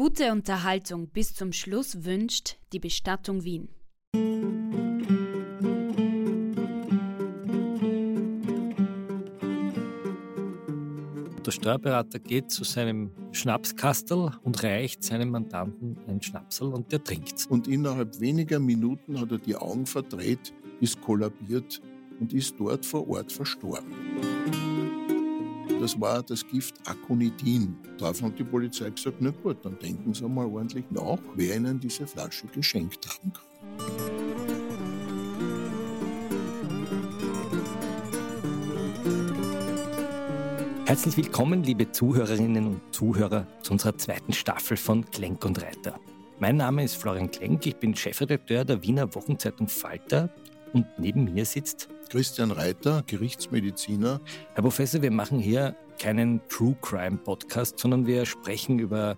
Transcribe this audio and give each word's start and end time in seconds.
Gute 0.00 0.32
Unterhaltung 0.32 1.08
bis 1.08 1.34
zum 1.34 1.52
Schluss 1.52 2.06
wünscht 2.06 2.56
die 2.72 2.78
Bestattung 2.78 3.44
Wien. 3.44 3.68
Der 11.44 11.50
Steuerberater 11.50 12.18
geht 12.18 12.50
zu 12.50 12.64
seinem 12.64 13.10
Schnapskastel 13.32 14.30
und 14.42 14.62
reicht 14.62 15.04
seinem 15.04 15.28
Mandanten 15.32 15.98
ein 16.08 16.22
Schnapsel 16.22 16.68
und 16.68 16.90
der 16.92 17.04
trinkt's. 17.04 17.44
Und 17.44 17.68
innerhalb 17.68 18.20
weniger 18.20 18.58
Minuten 18.58 19.20
hat 19.20 19.30
er 19.32 19.38
die 19.38 19.56
Augen 19.56 19.84
verdreht, 19.84 20.54
ist 20.80 20.98
kollabiert 21.02 21.82
und 22.20 22.32
ist 22.32 22.54
dort 22.58 22.86
vor 22.86 23.06
Ort 23.06 23.30
verstorben. 23.30 24.79
Das 25.80 25.98
war 25.98 26.22
das 26.22 26.46
Gift 26.46 26.74
Aconidin. 26.86 27.74
Darauf 27.96 28.20
hat 28.20 28.38
die 28.38 28.44
Polizei 28.44 28.90
gesagt, 28.90 29.16
na 29.20 29.30
gut, 29.30 29.64
dann 29.64 29.78
denken 29.78 30.12
Sie 30.12 30.28
mal 30.28 30.44
ordentlich 30.44 30.84
nach, 30.90 31.16
wer 31.36 31.56
Ihnen 31.56 31.80
diese 31.80 32.06
Flasche 32.06 32.46
geschenkt 32.48 33.08
haben 33.08 33.32
kann. 33.32 33.44
Herzlich 40.84 41.16
willkommen, 41.16 41.62
liebe 41.62 41.90
Zuhörerinnen 41.90 42.66
und 42.66 42.80
Zuhörer, 42.94 43.46
zu 43.62 43.72
unserer 43.72 43.96
zweiten 43.96 44.34
Staffel 44.34 44.76
von 44.76 45.10
Klenk 45.10 45.46
und 45.46 45.62
Reiter. 45.62 45.98
Mein 46.40 46.56
Name 46.56 46.84
ist 46.84 46.96
Florian 46.96 47.30
Klenk, 47.30 47.64
ich 47.64 47.76
bin 47.76 47.96
Chefredakteur 47.96 48.66
der 48.66 48.82
Wiener 48.82 49.14
Wochenzeitung 49.14 49.68
Falter 49.68 50.28
und 50.74 50.84
neben 50.98 51.24
mir 51.24 51.46
sitzt 51.46 51.88
Christian 52.10 52.50
Reiter, 52.50 53.04
Gerichtsmediziner. 53.06 54.20
Herr 54.54 54.62
Professor, 54.62 55.00
wir 55.00 55.12
machen 55.12 55.38
hier 55.38 55.76
keinen 56.00 56.40
True 56.48 56.76
Crime 56.82 57.18
Podcast, 57.18 57.78
sondern 57.78 58.04
wir 58.04 58.26
sprechen 58.26 58.80
über 58.80 59.16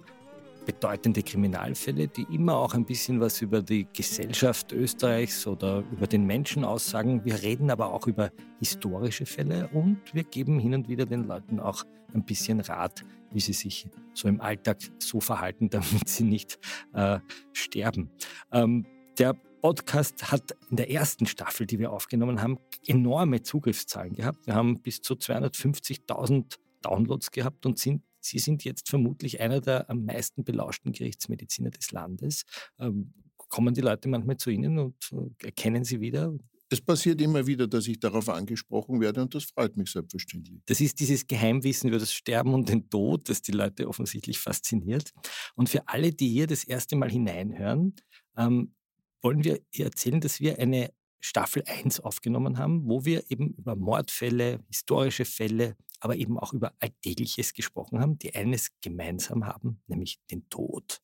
bedeutende 0.66 1.22
Kriminalfälle, 1.22 2.06
die 2.08 2.26
immer 2.30 2.56
auch 2.56 2.74
ein 2.74 2.84
bisschen 2.84 3.18
was 3.18 3.40
über 3.40 3.62
die 3.62 3.86
Gesellschaft 3.96 4.72
Österreichs 4.72 5.46
oder 5.46 5.82
über 5.90 6.06
den 6.06 6.26
Menschen 6.26 6.66
aussagen. 6.66 7.24
Wir 7.24 7.42
reden 7.42 7.70
aber 7.70 7.94
auch 7.94 8.06
über 8.06 8.30
historische 8.58 9.24
Fälle 9.24 9.70
und 9.72 9.98
wir 10.12 10.24
geben 10.24 10.58
hin 10.58 10.74
und 10.74 10.90
wieder 10.90 11.06
den 11.06 11.26
Leuten 11.26 11.60
auch 11.60 11.84
ein 12.12 12.26
bisschen 12.26 12.60
Rat, 12.60 13.06
wie 13.30 13.40
sie 13.40 13.54
sich 13.54 13.88
so 14.12 14.28
im 14.28 14.42
Alltag 14.42 14.80
so 14.98 15.18
verhalten, 15.18 15.70
damit 15.70 16.10
sie 16.10 16.24
nicht 16.24 16.58
äh, 16.92 17.20
sterben. 17.54 18.10
Ähm, 18.52 18.84
der 19.18 19.34
Podcast 19.62 20.32
hat 20.32 20.56
in 20.70 20.76
der 20.76 20.90
ersten 20.90 21.24
Staffel, 21.24 21.66
die 21.66 21.78
wir 21.78 21.92
aufgenommen 21.92 22.42
haben, 22.42 22.58
enorme 22.86 23.42
Zugriffszahlen 23.42 24.12
gehabt. 24.12 24.46
Wir 24.46 24.54
haben 24.54 24.82
bis 24.82 25.00
zu 25.00 25.14
250.000 25.14 26.58
Downloads 26.82 27.30
gehabt 27.30 27.64
und 27.64 27.78
sind 27.78 28.02
Sie 28.24 28.38
sind 28.38 28.62
jetzt 28.62 28.88
vermutlich 28.88 29.40
einer 29.40 29.60
der 29.60 29.90
am 29.90 30.04
meisten 30.04 30.44
belauschten 30.44 30.92
Gerichtsmediziner 30.92 31.70
des 31.70 31.90
Landes. 31.90 32.44
Ähm, 32.78 33.14
kommen 33.36 33.74
die 33.74 33.80
Leute 33.80 34.08
manchmal 34.08 34.36
zu 34.36 34.50
Ihnen 34.50 34.78
und 34.78 34.94
äh, 35.12 35.46
erkennen 35.46 35.82
Sie 35.82 36.00
wieder? 36.00 36.32
Es 36.70 36.80
passiert 36.80 37.20
immer 37.20 37.46
wieder, 37.46 37.66
dass 37.66 37.86
ich 37.86 37.98
darauf 37.98 38.28
angesprochen 38.28 39.00
werde 39.00 39.22
und 39.22 39.34
das 39.34 39.44
freut 39.44 39.76
mich 39.76 39.90
selbstverständlich. 39.90 40.60
Das 40.66 40.80
ist 40.80 41.00
dieses 41.00 41.26
Geheimwissen 41.26 41.88
über 41.88 41.98
das 41.98 42.12
Sterben 42.12 42.54
und 42.54 42.68
den 42.68 42.88
Tod, 42.88 43.28
das 43.28 43.42
die 43.42 43.52
Leute 43.52 43.88
offensichtlich 43.88 44.38
fasziniert. 44.38 45.12
Und 45.54 45.68
für 45.68 45.86
alle, 45.88 46.12
die 46.12 46.28
hier 46.28 46.46
das 46.46 46.64
erste 46.64 46.96
Mal 46.96 47.10
hineinhören, 47.10 47.94
ähm, 48.36 48.72
wollen 49.22 49.44
wir 49.44 49.60
erzählen, 49.72 50.20
dass 50.20 50.40
wir 50.40 50.58
eine 50.58 50.92
Staffel 51.20 51.62
1 51.66 52.00
aufgenommen 52.00 52.58
haben, 52.58 52.88
wo 52.88 53.04
wir 53.04 53.30
eben 53.30 53.54
über 53.54 53.76
Mordfälle, 53.76 54.60
historische 54.68 55.24
Fälle, 55.24 55.76
aber 56.00 56.16
eben 56.16 56.38
auch 56.38 56.52
über 56.52 56.74
Alltägliches 56.80 57.54
gesprochen 57.54 58.00
haben, 58.00 58.18
die 58.18 58.34
eines 58.34 58.70
gemeinsam 58.80 59.46
haben, 59.46 59.80
nämlich 59.86 60.18
den 60.30 60.48
Tod. 60.48 61.00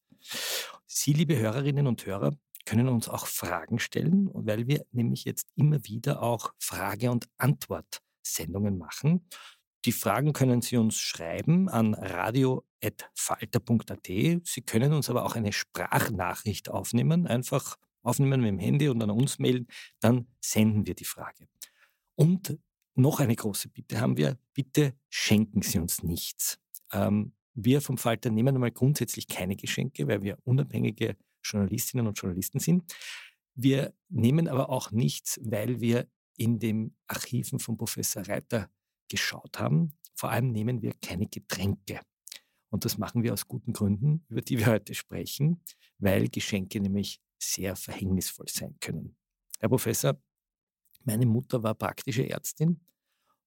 Sie, 0.87 1.13
liebe 1.13 1.37
Hörerinnen 1.37 1.87
und 1.87 2.05
Hörer, 2.05 2.37
können 2.65 2.89
uns 2.89 3.09
auch 3.09 3.27
Fragen 3.27 3.79
stellen, 3.79 4.29
weil 4.35 4.67
wir 4.67 4.85
nämlich 4.91 5.25
jetzt 5.25 5.47
immer 5.55 5.85
wieder 5.85 6.21
auch 6.23 6.53
Frage- 6.59 7.13
und 7.13 7.29
Antwort-Sendungen 7.39 8.77
machen. 8.77 9.29
Die 9.85 9.93
Fragen 9.93 10.33
können 10.33 10.61
Sie 10.61 10.77
uns 10.77 10.99
schreiben 10.99 11.69
an 11.69 11.95
radio.falter.at. 11.95 14.07
Sie 14.07 14.63
können 14.67 14.93
uns 14.93 15.09
aber 15.09 15.25
auch 15.25 15.37
eine 15.37 15.53
Sprachnachricht 15.53 16.69
aufnehmen, 16.69 17.29
einfach 17.29 17.77
aufnehmen 18.09 18.41
mit 18.41 18.51
dem 18.51 18.59
Handy 18.59 18.89
und 18.89 19.03
an 19.03 19.11
uns 19.11 19.39
mailen, 19.39 19.67
dann 20.01 20.27
senden 20.41 20.87
wir 20.87 20.95
die 20.95 21.05
Frage. 21.05 21.49
Und 22.15 22.59
noch 22.95 23.21
eine 23.21 23.37
große 23.37 23.69
Bitte 23.69 24.01
haben 24.01 24.17
wir, 24.17 24.39
bitte 24.55 24.95
schenken 25.09 25.63
Sie 25.63 25.79
uns 25.79 26.03
nichts. 26.03 26.59
Ähm, 26.93 27.33
wir 27.55 27.81
vom 27.81 27.99
Falter 27.99 28.31
nehmen 28.31 28.55
einmal 28.55 28.71
grundsätzlich 28.71 29.29
keine 29.29 29.57
Geschenke, 29.57 30.07
weil 30.09 30.23
wir 30.23 30.39
unabhängige 30.45 31.17
Journalistinnen 31.43 32.07
und 32.07 32.19
Journalisten 32.19 32.61
sind. 32.61 32.93
Wir 33.55 33.95
nehmen 34.09 34.49
aber 34.49 34.71
auch 34.71 34.91
nichts, 34.91 35.41
weil 35.43 35.81
wir 35.81 36.09
in 36.37 36.59
den 36.59 36.97
Archiven 37.09 37.59
von 37.59 37.77
Professor 37.77 38.27
Reiter 38.27 38.71
geschaut 39.09 39.59
haben. 39.59 39.95
Vor 40.15 40.31
allem 40.31 40.53
nehmen 40.53 40.83
wir 40.83 40.93
keine 41.01 41.27
Getränke. 41.27 42.01
Und 42.71 42.85
das 42.85 42.99
machen 42.99 43.23
wir 43.23 43.33
aus 43.33 43.49
guten 43.49 43.73
Gründen, 43.73 44.25
über 44.29 44.43
die 44.43 44.59
wir 44.59 44.67
heute 44.67 44.95
sprechen, 44.95 45.61
weil 45.99 46.29
Geschenke 46.29 46.81
nämlich 46.81 47.21
sehr 47.39 47.77
verhängnisvoll 47.77 48.47
sein 48.49 48.77
können. 48.81 49.17
Herr 49.59 49.69
Professor, 49.69 50.21
meine 51.05 51.27
Mutter 51.27 51.63
war 51.63 51.75
praktische 51.75 52.29
Ärztin 52.29 52.81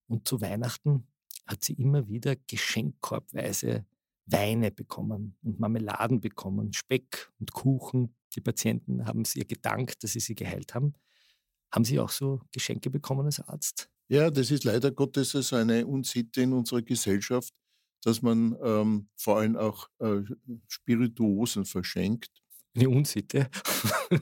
und 0.08 0.28
zu 0.28 0.42
Weihnachten 0.42 1.08
hat 1.46 1.64
sie 1.64 1.74
immer 1.74 2.08
wieder 2.08 2.36
geschenkkorbweise 2.36 3.86
Weine 4.26 4.72
bekommen 4.72 5.36
und 5.44 5.60
Marmeladen 5.60 6.22
bekommen, 6.22 6.74
Speck 6.74 7.32
und 7.40 7.52
Kuchen. 7.52 8.16
Die 8.36 8.42
Patienten 8.42 9.06
haben 9.06 9.22
es 9.22 9.36
ihr 9.36 9.46
gedankt, 9.46 10.04
dass 10.04 10.14
sie 10.14 10.20
sie 10.20 10.36
geheilt 10.36 10.74
haben. 10.74 10.94
Haben 11.72 11.86
Sie 11.86 12.00
auch 12.00 12.10
so 12.10 12.42
Geschenke 12.52 12.90
bekommen 12.90 13.26
als 13.26 13.40
Arzt? 13.40 13.90
Ja, 14.10 14.30
das 14.30 14.52
ist 14.52 14.66
leider 14.66 14.92
Gottes 14.92 15.32
so 15.32 15.56
eine 15.56 15.88
Unsitte 15.88 16.42
in 16.42 16.52
unserer 16.52 16.82
Gesellschaft, 16.82 17.54
dass 18.04 18.22
man 18.22 18.58
ähm, 18.62 19.10
vor 19.16 19.40
allem 19.40 19.56
auch 19.56 19.88
äh, 20.00 20.22
Spirituosen 20.68 21.66
verschenkt. 21.66 22.41
Eine 22.76 22.90
Unsitte? 22.90 23.50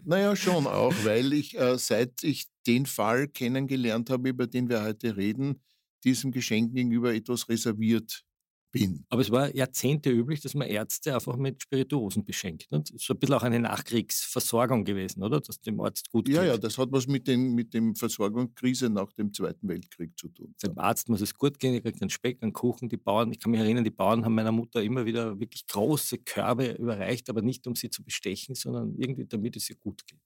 naja, 0.05 0.35
schon 0.35 0.65
auch, 0.67 0.93
weil 1.03 1.33
ich, 1.33 1.57
äh, 1.57 1.77
seit 1.77 2.23
ich 2.23 2.47
den 2.65 2.85
Fall 2.85 3.27
kennengelernt 3.27 4.09
habe, 4.09 4.29
über 4.29 4.47
den 4.47 4.69
wir 4.69 4.83
heute 4.83 5.17
reden, 5.17 5.61
diesem 6.03 6.31
Geschenk 6.31 6.73
gegenüber 6.73 7.13
etwas 7.13 7.49
reserviert 7.49 8.23
bin. 8.71 9.05
Aber 9.09 9.21
es 9.21 9.31
war 9.31 9.53
Jahrzehnte 9.55 10.11
üblich, 10.11 10.41
dass 10.41 10.53
man 10.53 10.67
Ärzte 10.67 11.15
einfach 11.15 11.35
mit 11.37 11.61
Spirituosen 11.61 12.23
beschenkt. 12.23 12.67
Das 12.71 12.89
ist 12.89 13.05
so 13.05 13.13
ein 13.13 13.19
bisschen 13.19 13.35
auch 13.35 13.43
eine 13.43 13.59
Nachkriegsversorgung 13.59 14.85
gewesen, 14.85 15.23
oder? 15.23 15.39
Dass 15.39 15.59
dem 15.59 15.79
Arzt 15.81 16.09
gut 16.11 16.25
geht. 16.25 16.35
Ja, 16.35 16.43
ja, 16.43 16.57
das 16.57 16.77
hat 16.77 16.91
was 16.91 17.07
mit, 17.07 17.27
den, 17.27 17.55
mit 17.55 17.73
dem 17.73 17.95
Versorgungskrise 17.95 18.89
nach 18.89 19.11
dem 19.13 19.33
Zweiten 19.33 19.67
Weltkrieg 19.67 20.17
zu 20.17 20.29
tun. 20.29 20.53
Dem 20.63 20.77
Arzt 20.77 21.09
muss 21.09 21.21
es 21.21 21.33
gut 21.33 21.59
gehen, 21.59 21.73
er 21.73 21.81
kriegt 21.81 22.01
einen 22.01 22.09
Speck, 22.09 22.41
einen 22.41 22.53
Kuchen. 22.53 22.89
Die 22.89 22.97
Bauern, 22.97 23.31
ich 23.31 23.39
kann 23.39 23.51
mich 23.51 23.61
erinnern, 23.61 23.83
die 23.83 23.89
Bauern 23.89 24.23
haben 24.23 24.35
meiner 24.35 24.51
Mutter 24.51 24.83
immer 24.83 25.05
wieder 25.05 25.39
wirklich 25.39 25.65
große 25.67 26.19
Körbe 26.19 26.71
überreicht, 26.73 27.29
aber 27.29 27.41
nicht 27.41 27.65
um 27.67 27.75
sie 27.75 27.89
zu 27.89 28.03
bestechen, 28.03 28.55
sondern 28.55 28.95
irgendwie 28.97 29.25
damit 29.25 29.55
es 29.55 29.69
ihr 29.69 29.77
gut 29.77 30.05
geht. 30.05 30.19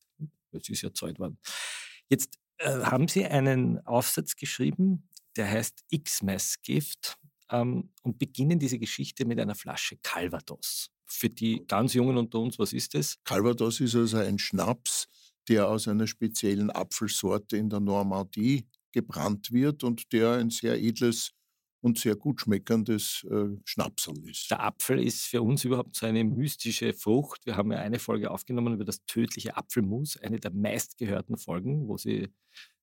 Das 0.51 0.69
ist 0.69 0.81
ja 0.81 0.94
Zeit 0.94 1.19
worden. 1.19 1.38
Jetzt 2.10 2.38
äh, 2.57 2.69
haben 2.81 3.07
Sie 3.07 3.25
einen 3.25 3.80
Aufsatz 3.86 4.36
geschrieben, 4.36 5.07
der 5.36 5.50
heißt 5.50 5.84
X-Mess-Gift 5.89 7.18
ähm, 7.53 7.89
und 8.01 8.19
beginnen 8.19 8.59
diese 8.59 8.79
Geschichte 8.79 9.25
mit 9.25 9.39
einer 9.39 9.55
Flasche 9.55 9.97
Calvados. 10.01 10.89
Für 11.05 11.29
die 11.29 11.63
ganz 11.67 11.94
Jungen 11.94 12.17
unter 12.17 12.39
uns, 12.39 12.59
was 12.59 12.73
ist 12.73 12.95
das? 12.95 13.17
Calvados 13.23 13.79
ist 13.79 13.95
also 13.95 14.17
ein 14.17 14.39
Schnaps, 14.39 15.07
der 15.47 15.69
aus 15.69 15.88
einer 15.88 16.07
speziellen 16.07 16.71
Apfelsorte 16.71 17.55
in 17.55 17.69
der 17.69 17.79
Normandie 17.79 18.67
gebrannt 18.91 19.51
wird 19.51 19.83
und 19.83 20.11
der 20.11 20.33
ein 20.33 20.50
sehr 20.50 20.81
edles 20.81 21.31
und 21.81 22.00
sehr 22.00 22.15
gut 22.15 22.41
schmeckerndes 22.41 23.25
äh, 23.29 23.57
Schnapsel 23.65 24.17
ist. 24.29 24.50
Der 24.50 24.63
Apfel 24.63 25.03
ist 25.03 25.25
für 25.25 25.41
uns 25.41 25.65
überhaupt 25.65 25.97
so 25.97 26.05
eine 26.05 26.23
mystische 26.23 26.94
Frucht. 26.94 27.45
Wir 27.45 27.57
haben 27.57 27.71
ja 27.73 27.79
eine 27.79 28.00
Folge 28.00 28.31
aufgenommen 28.31 28.73
über 28.73 28.85
das 28.85 29.03
tödliche 29.05 29.57
Apfelmus, 29.57 30.17
eine 30.17 30.39
der 30.39 30.51
meistgehörten 30.51 31.38
Folgen, 31.38 31.88
wo 31.89 31.97
Sie 31.97 32.29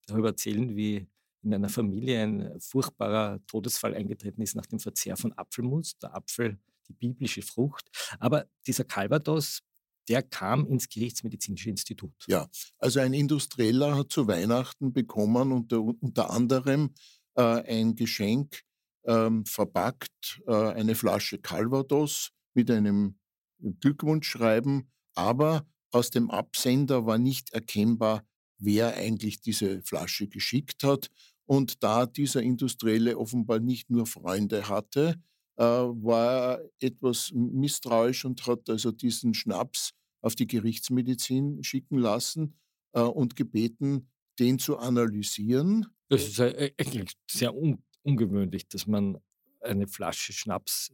darüber 0.07 0.29
erzählen, 0.29 0.77
wie 0.77 1.09
in 1.43 1.55
einer 1.55 1.69
Familie 1.69 2.23
ein 2.23 2.61
furchtbarer 2.61 3.41
Todesfall 3.47 3.95
eingetreten 3.95 4.43
ist 4.43 4.55
nach 4.55 4.67
dem 4.67 4.79
Verzehr 4.79 5.17
von 5.17 5.33
Apfelmus, 5.33 5.99
der 5.99 6.15
Apfel, 6.15 6.59
die 6.89 6.93
biblische 6.93 7.43
Frucht. 7.43 7.89
Aber 8.19 8.47
dieser 8.67 8.85
Calvados, 8.85 9.61
der 10.09 10.23
kam 10.23 10.67
ins 10.67 10.89
Gerichtsmedizinische 10.89 11.71
Institut. 11.71 12.13
Ja, 12.27 12.49
also 12.79 13.01
ein 13.01 13.15
Industrieller 13.15 13.97
hat 13.97 14.11
zu 14.11 14.27
Weihnachten 14.27 14.93
bekommen 14.93 15.53
unter, 15.53 15.81
unter 15.81 16.31
anderem 16.31 16.95
äh, 17.37 17.43
ein 17.43 17.95
Geschenk 17.95 18.63
ähm, 19.05 19.47
verpackt, 19.47 20.43
äh, 20.47 20.53
eine 20.53 20.95
Flasche 20.95 21.39
Calvados 21.39 22.33
mit 22.55 22.71
einem 22.71 23.19
Glückwunschschreiben, 23.61 24.91
aber 25.15 25.67
aus 25.93 26.11
dem 26.11 26.31
Absender 26.31 27.07
war 27.07 27.19
nicht 27.19 27.53
erkennbar, 27.53 28.25
wer 28.59 28.95
eigentlich 28.95 29.41
diese 29.41 29.83
Flasche 29.83 30.29
geschickt 30.29 30.83
hat. 30.83 31.09
Und 31.51 31.83
da 31.83 32.07
dieser 32.07 32.43
Industrielle 32.43 33.19
offenbar 33.19 33.59
nicht 33.59 33.91
nur 33.91 34.07
Freunde 34.07 34.69
hatte, 34.69 35.17
äh, 35.57 35.65
war 35.65 36.61
er 36.61 36.71
etwas 36.79 37.33
misstrauisch 37.35 38.25
und 38.25 38.47
hat 38.47 38.71
also 38.71 38.93
diesen 38.93 39.35
Schnaps 39.35 39.91
auf 40.21 40.37
die 40.37 40.47
Gerichtsmedizin 40.47 41.65
schicken 41.65 41.99
lassen 41.99 42.55
äh, 42.93 43.01
und 43.01 43.35
gebeten, 43.35 44.13
den 44.39 44.61
zu 44.61 44.79
analysieren. 44.79 45.87
Das 46.09 46.23
ist 46.29 46.41
eigentlich 46.41 47.15
sehr 47.29 47.53
un 47.53 47.83
ungewöhnlich, 48.05 48.69
dass 48.69 48.87
man 48.87 49.19
eine 49.61 49.89
Flasche 49.89 50.33
Schnaps, 50.33 50.93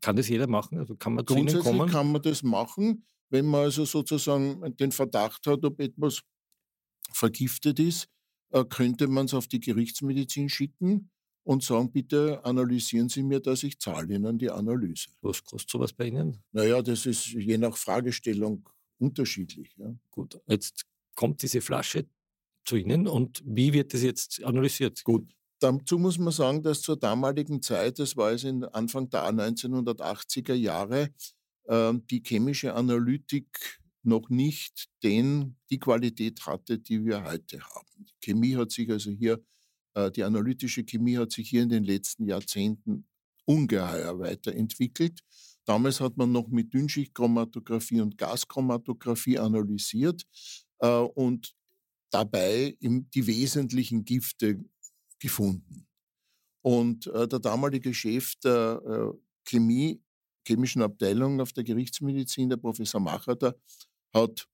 kann 0.00 0.14
das 0.14 0.28
jeder 0.28 0.46
machen? 0.46 0.78
Also 0.78 0.94
kann 0.94 1.14
man 1.14 1.26
zu 1.26 1.36
Ihnen 1.36 1.58
kommen? 1.58 1.90
kann 1.90 2.12
man 2.12 2.22
das 2.22 2.44
machen, 2.44 3.04
wenn 3.28 3.46
man 3.46 3.62
also 3.62 3.84
sozusagen 3.84 4.76
den 4.76 4.92
Verdacht 4.92 5.48
hat, 5.48 5.64
ob 5.64 5.80
etwas 5.80 6.22
vergiftet 7.12 7.80
ist, 7.80 8.04
äh, 8.04 8.15
könnte 8.68 9.08
man 9.08 9.26
es 9.26 9.34
auf 9.34 9.48
die 9.48 9.60
Gerichtsmedizin 9.60 10.48
schicken 10.48 11.10
und 11.46 11.62
sagen, 11.62 11.92
bitte 11.92 12.44
analysieren 12.44 13.08
Sie 13.08 13.22
mir 13.22 13.40
das, 13.40 13.62
ich 13.62 13.78
zahle 13.78 14.14
Ihnen 14.14 14.38
die 14.38 14.50
Analyse. 14.50 15.08
Was 15.20 15.44
kostet 15.44 15.70
sowas 15.70 15.92
bei 15.92 16.06
Ihnen? 16.08 16.42
Naja, 16.52 16.82
das 16.82 17.06
ist 17.06 17.26
je 17.26 17.56
nach 17.56 17.76
Fragestellung 17.76 18.68
unterschiedlich. 18.98 19.74
Ja. 19.76 19.94
Gut, 20.10 20.40
jetzt 20.48 20.86
kommt 21.14 21.42
diese 21.42 21.60
Flasche 21.60 22.06
zu 22.64 22.76
Ihnen 22.76 23.06
und 23.06 23.42
wie 23.46 23.72
wird 23.72 23.94
das 23.94 24.02
jetzt 24.02 24.42
analysiert? 24.42 25.04
Gut, 25.04 25.32
dazu 25.60 25.98
muss 25.98 26.18
man 26.18 26.32
sagen, 26.32 26.62
dass 26.62 26.82
zur 26.82 26.96
damaligen 26.96 27.62
Zeit, 27.62 27.98
das 28.00 28.16
war 28.16 28.32
es 28.32 28.42
in 28.42 28.64
Anfang 28.64 29.08
der 29.08 29.24
1980er 29.30 30.54
Jahre, 30.54 31.10
äh, 31.64 31.92
die 32.10 32.22
chemische 32.24 32.74
Analytik 32.74 33.80
noch 34.06 34.28
nicht 34.30 34.88
den, 35.02 35.56
die 35.70 35.78
Qualität 35.78 36.46
hatte, 36.46 36.78
die 36.78 37.04
wir 37.04 37.24
heute 37.24 37.60
haben. 37.60 38.06
Die 38.06 38.14
Chemie 38.20 38.56
hat 38.56 38.70
sich 38.70 38.90
also 38.90 39.10
hier, 39.10 39.44
äh, 39.94 40.10
die 40.10 40.22
analytische 40.22 40.84
Chemie 40.84 41.16
hat 41.16 41.32
sich 41.32 41.50
hier 41.50 41.62
in 41.62 41.68
den 41.68 41.84
letzten 41.84 42.26
Jahrzehnten 42.26 43.06
ungeheuer 43.44 44.18
weiterentwickelt. 44.18 45.20
Damals 45.64 46.00
hat 46.00 46.16
man 46.16 46.32
noch 46.32 46.48
mit 46.48 46.72
Dünnschichtchromatographie 46.72 48.00
und 48.00 48.16
Gaschromatographie 48.18 49.38
analysiert 49.38 50.24
äh, 50.78 50.88
und 50.88 51.54
dabei 52.10 52.76
die 52.80 53.26
wesentlichen 53.26 54.04
Gifte 54.04 54.64
gefunden. 55.18 55.86
Und 56.62 57.06
äh, 57.08 57.26
der 57.26 57.40
damalige 57.40 57.92
Chef 57.92 58.34
der 58.36 59.14
Chemie, 59.44 60.00
chemischen 60.46 60.82
Abteilung 60.82 61.40
auf 61.40 61.52
der 61.52 61.64
Gerichtsmedizin, 61.64 62.48
der 62.48 62.56
Professor 62.56 63.00
Machater, 63.00 63.56
hat 64.16 64.48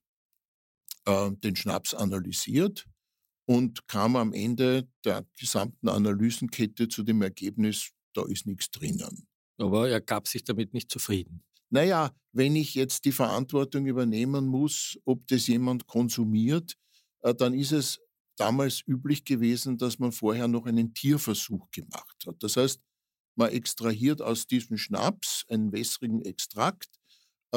äh, 1.07 1.31
den 1.33 1.57
Schnaps 1.57 1.95
analysiert 1.95 2.87
und 3.47 3.87
kam 3.89 4.17
am 4.17 4.33
Ende 4.33 4.89
der 5.05 5.27
gesamten 5.39 5.89
Analysenkette 5.89 6.89
zu 6.89 7.03
dem 7.03 7.23
Ergebnis, 7.23 7.91
da 8.15 8.25
ist 8.27 8.47
nichts 8.47 8.71
drinnen. 8.71 9.27
Aber 9.59 9.89
er 9.89 10.01
gab 10.01 10.29
sich 10.29 10.45
damit 10.45 10.75
nicht 10.75 10.91
zufrieden. 10.91 11.45
Naja, 11.71 12.15
wenn 12.33 12.57
ich 12.57 12.75
jetzt 12.75 13.05
die 13.05 13.13
Verantwortung 13.13 13.87
übernehmen 13.87 14.47
muss, 14.47 14.99
ob 15.05 15.27
das 15.29 15.47
jemand 15.47 15.87
konsumiert, 15.87 16.75
äh, 17.23 17.35
dann 17.35 17.55
ist 17.55 17.73
es 17.73 17.99
damals 18.37 18.83
üblich 18.87 19.25
gewesen, 19.25 19.79
dass 19.79 19.99
man 19.99 20.13
vorher 20.13 20.49
noch 20.49 20.67
einen 20.67 20.93
Tierversuch 20.95 21.71
gemacht 21.71 22.17
hat. 22.27 22.43
Das 22.43 22.57
heißt, 22.57 22.81
man 23.37 23.51
extrahiert 23.51 24.21
aus 24.21 24.47
diesem 24.47 24.77
Schnaps 24.77 25.45
einen 25.49 25.73
wässrigen 25.73 26.23
Extrakt 26.23 27.02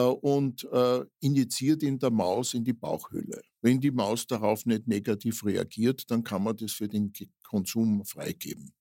und 0.02 0.66
äh, 0.72 1.06
injiziert 1.22 1.84
ihn 1.84 1.98
der 1.98 2.12
Maus 2.12 2.54
in 2.54 2.64
die 2.64 2.74
Bauchhöhle. 2.74 3.42
Wenn 3.62 3.80
die 3.80 3.92
Maus 3.92 4.28
darauf 4.28 4.66
nicht 4.66 4.88
negativ 4.88 5.46
reagiert, 5.46 6.10
dann 6.12 6.24
kann 6.24 6.44
man 6.44 6.58
das 6.58 6.74
für 6.74 6.88
den 6.88 7.14
Konsum 7.44 8.04
freigeben. 8.06 8.74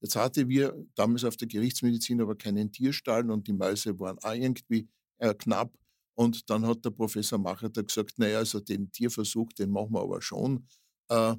Jetzt 0.00 0.16
hatten 0.16 0.48
wir 0.48 0.74
damals 0.94 1.24
auf 1.24 1.36
der 1.36 1.48
Gerichtsmedizin 1.48 2.20
aber 2.20 2.36
keinen 2.36 2.72
Tierstall 2.72 3.30
und 3.30 3.46
die 3.46 3.52
Mäuse 3.52 3.98
waren 3.98 4.18
auch 4.20 4.34
irgendwie 4.34 4.88
äh, 5.18 5.34
knapp. 5.34 5.76
Und 6.14 6.48
dann 6.48 6.66
hat 6.66 6.84
der 6.84 6.90
Professor 6.90 7.38
Macher 7.38 7.68
gesagt, 7.68 8.18
naja, 8.18 8.38
also 8.38 8.60
den 8.60 8.90
Tierversuch, 8.90 9.52
den 9.52 9.70
machen 9.70 9.92
wir 9.92 10.00
aber 10.00 10.22
schon. 10.22 10.66
Äh, 11.10 11.34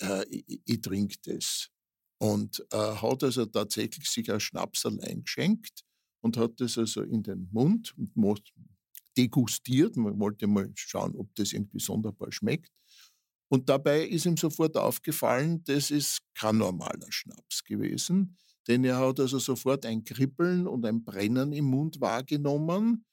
äh, 0.00 0.24
ich, 0.28 0.60
ich 0.64 0.80
trinke 0.80 1.16
das. 1.24 1.70
Und 2.18 2.64
äh, 2.72 2.76
hat 2.76 3.24
also 3.24 3.46
tatsächlich 3.46 4.08
sich 4.08 4.30
ein 4.30 4.38
Schnapsal 4.38 5.00
eingeschenkt 5.00 5.84
und 6.20 6.36
hat 6.36 6.60
das 6.60 6.78
also 6.78 7.02
in 7.02 7.22
den 7.22 7.48
Mund 7.52 7.94
degustiert. 9.16 9.96
Man 9.96 10.18
wollte 10.18 10.46
mal 10.46 10.70
schauen, 10.74 11.14
ob 11.16 11.34
das 11.34 11.52
irgendwie 11.52 11.80
sonderbar 11.80 12.32
schmeckt. 12.32 12.70
Und 13.48 13.68
dabei 13.68 14.06
ist 14.06 14.26
ihm 14.26 14.36
sofort 14.36 14.76
aufgefallen, 14.76 15.64
das 15.64 15.90
ist 15.90 16.20
kein 16.34 16.58
normaler 16.58 17.10
Schnaps 17.10 17.64
gewesen, 17.64 18.36
denn 18.68 18.84
er 18.84 18.98
hat 18.98 19.18
also 19.18 19.40
sofort 19.40 19.84
ein 19.86 20.04
Kribbeln 20.04 20.68
und 20.68 20.86
ein 20.86 21.02
Brennen 21.02 21.52
im 21.52 21.64
Mund 21.64 22.00
wahrgenommen, 22.00 23.04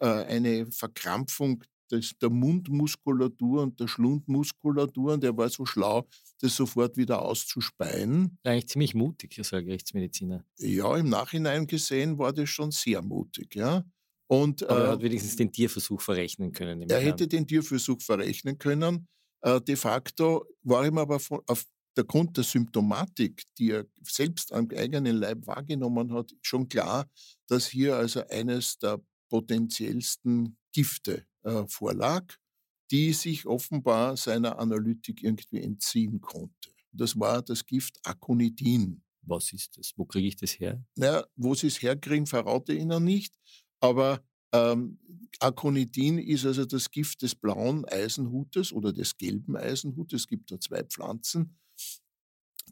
äh, 0.00 0.06
eine 0.06 0.70
Verkrampfung 0.70 1.64
des, 1.90 2.18
der 2.18 2.30
Mundmuskulatur 2.30 3.62
und 3.62 3.80
der 3.80 3.88
Schlundmuskulatur 3.88 5.14
und 5.14 5.24
er 5.24 5.36
war 5.36 5.48
so 5.48 5.66
schlau, 5.66 6.06
das 6.40 6.56
sofort 6.56 6.96
wieder 6.96 7.22
auszuspeien. 7.22 8.38
Eigentlich 8.44 8.68
ziemlich 8.68 8.94
mutig, 8.94 9.38
als 9.38 9.50
Gerichtsmediziner. 9.50 10.44
Ja, 10.58 10.96
im 10.96 11.08
Nachhinein 11.08 11.66
gesehen 11.66 12.18
war 12.18 12.32
das 12.32 12.48
schon 12.50 12.70
sehr 12.70 13.02
mutig, 13.02 13.54
ja. 13.54 13.84
Und, 14.28 14.68
Aber 14.68 14.84
er 14.84 14.90
hat 14.92 15.00
äh, 15.00 15.02
wenigstens 15.04 15.36
den 15.36 15.52
Tierversuch 15.52 16.00
verrechnen 16.00 16.52
können. 16.52 16.82
Er 16.88 17.00
hätte 17.00 17.28
den 17.28 17.46
Tierversuch 17.46 18.00
verrechnen 18.02 18.58
können. 18.58 19.06
Äh, 19.42 19.60
de 19.60 19.76
facto 19.76 20.44
war 20.62 20.84
ihm 20.84 20.98
aber 20.98 21.20
von, 21.20 21.40
auf 21.46 21.64
der 21.96 22.04
Grund 22.04 22.36
der 22.36 22.44
Symptomatik, 22.44 23.44
die 23.58 23.70
er 23.70 23.86
selbst 24.02 24.52
am 24.52 24.68
eigenen 24.76 25.16
Leib 25.16 25.46
wahrgenommen 25.46 26.12
hat, 26.12 26.30
schon 26.42 26.68
klar, 26.68 27.08
dass 27.46 27.68
hier 27.68 27.96
also 27.96 28.26
eines 28.28 28.78
der 28.78 29.00
potenziellsten 29.28 30.56
Gifte 30.72 31.26
äh, 31.42 31.64
vorlag, 31.68 32.24
die 32.90 33.12
sich 33.12 33.46
offenbar 33.46 34.16
seiner 34.16 34.58
Analytik 34.58 35.22
irgendwie 35.22 35.60
entziehen 35.60 36.20
konnte. 36.20 36.70
Das 36.92 37.18
war 37.18 37.42
das 37.42 37.66
Gift 37.66 37.98
Aconidin. 38.04 39.02
Was 39.22 39.52
ist 39.52 39.76
das? 39.76 39.92
Wo 39.96 40.04
kriege 40.04 40.28
ich 40.28 40.36
das 40.36 40.52
her? 40.52 40.84
Naja, 40.94 41.24
wo 41.34 41.54
sie 41.54 41.66
es 41.66 41.82
herkriegen, 41.82 42.26
verrate 42.26 42.72
ich 42.72 42.80
Ihnen 42.80 43.04
nicht. 43.04 43.34
Aber 43.80 44.22
ähm, 44.52 44.98
Aconidin 45.40 46.18
ist 46.18 46.46
also 46.46 46.64
das 46.64 46.90
Gift 46.90 47.22
des 47.22 47.34
blauen 47.34 47.84
Eisenhutes 47.86 48.72
oder 48.72 48.92
des 48.92 49.16
gelben 49.18 49.56
Eisenhutes. 49.56 50.22
Es 50.22 50.26
gibt 50.28 50.50
da 50.50 50.60
zwei 50.60 50.84
Pflanzen, 50.84 51.58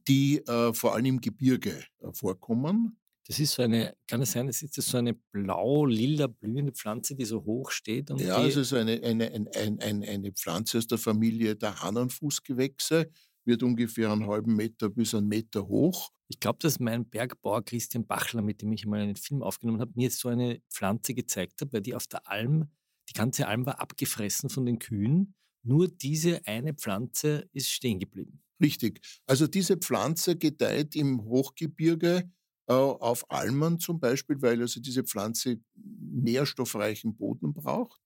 die 0.07 0.39
äh, 0.47 0.73
vor 0.73 0.95
allem 0.95 1.07
im 1.07 1.21
Gebirge 1.21 1.85
äh, 2.01 2.13
vorkommen. 2.13 2.99
Das 3.27 3.39
ist 3.39 3.55
so 3.55 3.63
eine, 3.63 3.97
kann 4.07 4.21
es 4.21 4.33
sein, 4.33 4.47
das 4.47 4.63
ist 4.63 4.75
so 4.75 4.99
eine 4.99 5.15
blau-lila 5.15 6.27
blühende 6.27 6.73
Pflanze, 6.73 7.15
die 7.15 7.25
so 7.25 7.43
hoch 7.43 7.71
steht? 7.71 8.11
Und 8.11 8.21
ja, 8.21 8.45
es 8.45 8.57
ist 8.57 8.75
eine, 8.75 9.03
eine, 9.03 9.33
eine, 9.33 9.81
eine, 9.81 10.09
eine 10.09 10.33
Pflanze 10.33 10.79
aus 10.79 10.87
der 10.87 10.99
Familie 10.99 11.57
der 11.57 11.81
Hahnenfußgewächse, 11.81 13.11
wird 13.47 13.63
ungefähr 13.63 14.13
einen 14.13 14.27
halben 14.27 14.55
Meter 14.55 14.91
bis 14.91 15.15
einen 15.15 15.29
Meter 15.29 15.67
hoch. 15.67 16.11
Ich 16.29 16.41
glaube, 16.41 16.59
dass 16.61 16.81
mein 16.81 17.09
Bergbauer 17.09 17.65
Christian 17.65 18.07
Bachler, 18.07 18.43
mit 18.43 18.61
dem 18.61 18.73
ich 18.73 18.87
mal 18.87 19.01
einen 19.01 19.17
Film 19.17 19.43
aufgenommen 19.43 19.81
habe, 19.81 19.93
mir 19.95 20.11
so 20.11 20.29
eine 20.29 20.61
Pflanze 20.71 21.15
gezeigt 21.15 21.61
hat, 21.61 21.73
weil 21.73 21.83
die 21.83 21.95
auf 21.95 22.07
der 22.07 22.29
Alm, 22.29 22.69
die 23.09 23.15
ganze 23.15 23.47
Alm 23.47 23.65
war 23.67 23.81
abgefressen 23.81 24.51
von 24.51 24.67
den 24.67 24.79
Kühen. 24.79 25.35
Nur 25.63 25.89
diese 25.89 26.47
eine 26.47 26.75
Pflanze 26.75 27.49
ist 27.53 27.71
stehen 27.71 27.99
geblieben. 27.99 28.43
Richtig. 28.61 29.01
Also 29.27 29.47
diese 29.47 29.77
Pflanze 29.77 30.37
gedeiht 30.37 30.95
im 30.95 31.25
Hochgebirge 31.25 32.31
auf 32.73 33.31
Almen 33.31 33.79
zum 33.79 34.01
Beispiel, 34.01 34.41
weil 34.41 34.61
also 34.61 34.81
diese 34.81 35.05
Pflanze 35.05 35.61
nährstoffreichen 35.75 37.15
Boden 37.15 37.53
braucht. 37.53 38.01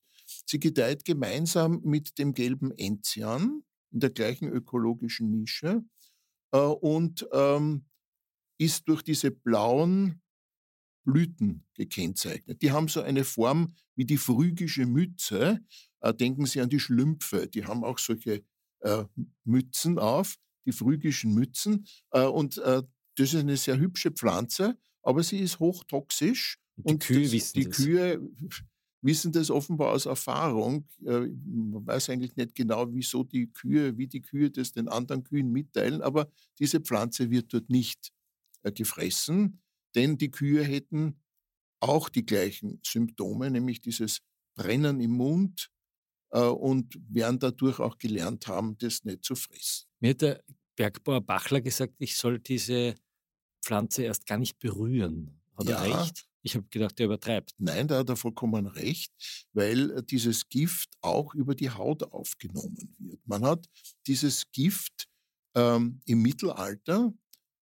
Sie 0.46 0.58
gedeiht 0.58 1.04
gemeinsam 1.04 1.80
mit 1.84 2.18
dem 2.18 2.34
gelben 2.34 2.72
Enzian 2.72 3.62
in 3.90 4.00
der 4.00 4.10
gleichen 4.10 4.48
ökologischen 4.48 5.30
Nische 5.30 5.84
äh, 6.52 6.58
und 6.58 7.26
ähm, 7.32 7.86
ist 8.58 8.88
durch 8.88 9.02
diese 9.02 9.30
blauen 9.30 10.20
Blüten 11.04 11.64
gekennzeichnet. 11.74 12.60
Die 12.60 12.72
haben 12.72 12.88
so 12.88 13.00
eine 13.00 13.24
Form 13.24 13.74
wie 13.94 14.04
die 14.04 14.18
phrygische 14.18 14.84
Mütze. 14.84 15.60
Äh, 16.00 16.12
denken 16.12 16.44
Sie 16.44 16.60
an 16.60 16.68
die 16.68 16.80
Schlümpfe, 16.80 17.46
die 17.46 17.64
haben 17.64 17.84
auch 17.84 17.98
solche 17.98 18.44
äh, 18.80 19.04
Mützen 19.44 19.98
auf. 19.98 20.36
die 20.66 20.72
phrygischen 20.72 21.32
Mützen. 21.32 21.86
Äh, 22.10 22.26
und 22.26 22.58
äh, 22.58 22.82
das 23.18 23.34
ist 23.34 23.40
eine 23.40 23.56
sehr 23.56 23.78
hübsche 23.78 24.10
Pflanze, 24.12 24.78
aber 25.02 25.22
sie 25.22 25.38
ist 25.40 25.58
hochtoxisch. 25.58 26.58
Und 26.76 26.90
die 26.90 26.94
und 26.94 27.00
Kühe 27.00 27.22
das, 27.22 27.32
wissen 27.32 27.52
die 27.54 27.64
das. 27.64 27.76
Kühe 27.76 28.20
wissen 29.02 29.32
das 29.32 29.50
offenbar 29.50 29.92
aus 29.92 30.06
Erfahrung. 30.06 30.87
Äh, 31.04 31.28
Man 31.44 31.87
weiß 31.87 32.10
eigentlich 32.10 32.37
nicht 32.37 32.54
genau, 32.54 32.92
wieso 32.92 33.25
die 33.25 33.48
Kühe, 33.52 33.96
wie 33.96 34.06
die 34.06 34.22
Kühe 34.22 34.50
das 34.50 34.72
den 34.72 34.88
anderen 34.88 35.25
Kühen 35.25 35.52
mitteilen, 35.52 36.02
aber 36.02 36.30
diese 36.58 36.80
Pflanze 36.80 37.30
wird 37.30 37.52
dort 37.52 37.70
nicht 37.70 38.12
äh, 38.62 38.72
gefressen, 38.72 39.60
denn 39.94 40.18
die 40.18 40.30
Kühe 40.30 40.62
hätten 40.62 41.20
auch 41.80 42.08
die 42.08 42.26
gleichen 42.26 42.80
Symptome, 42.84 43.50
nämlich 43.50 43.80
dieses 43.80 44.20
Brennen 44.56 45.00
im 45.00 45.12
Mund 45.12 45.70
äh, 46.30 46.40
und 46.40 46.98
werden 47.08 47.38
dadurch 47.38 47.78
auch 47.78 47.98
gelernt 47.98 48.48
haben, 48.48 48.76
das 48.78 49.04
nicht 49.04 49.25
zu 49.25 49.37
fressen. 49.37 49.87
Mir 50.00 50.10
hat 50.10 50.22
der 50.22 50.44
Bergbauer 50.76 51.20
Bachler 51.20 51.60
gesagt, 51.60 51.94
ich 51.98 52.16
soll 52.16 52.40
diese 52.40 52.94
Pflanze 53.62 54.02
erst 54.04 54.26
gar 54.26 54.38
nicht 54.38 54.58
berühren. 54.58 55.40
Hat 55.56 55.68
er 55.68 55.86
Ja. 55.86 56.00
recht? 56.00 56.24
Ich 56.42 56.54
habe 56.54 56.66
gedacht, 56.70 56.98
er 57.00 57.06
übertreibt. 57.06 57.54
Nein, 57.58 57.88
da 57.88 57.98
hat 57.98 58.08
er 58.08 58.16
vollkommen 58.16 58.66
recht, 58.66 59.12
weil 59.52 59.90
äh, 59.90 60.02
dieses 60.02 60.48
Gift 60.48 60.88
auch 61.00 61.34
über 61.34 61.54
die 61.54 61.70
Haut 61.70 62.04
aufgenommen 62.12 62.94
wird. 62.98 63.20
Man 63.26 63.44
hat 63.44 63.68
dieses 64.06 64.50
Gift 64.52 65.08
ähm, 65.54 66.00
im 66.06 66.22
Mittelalter 66.22 67.12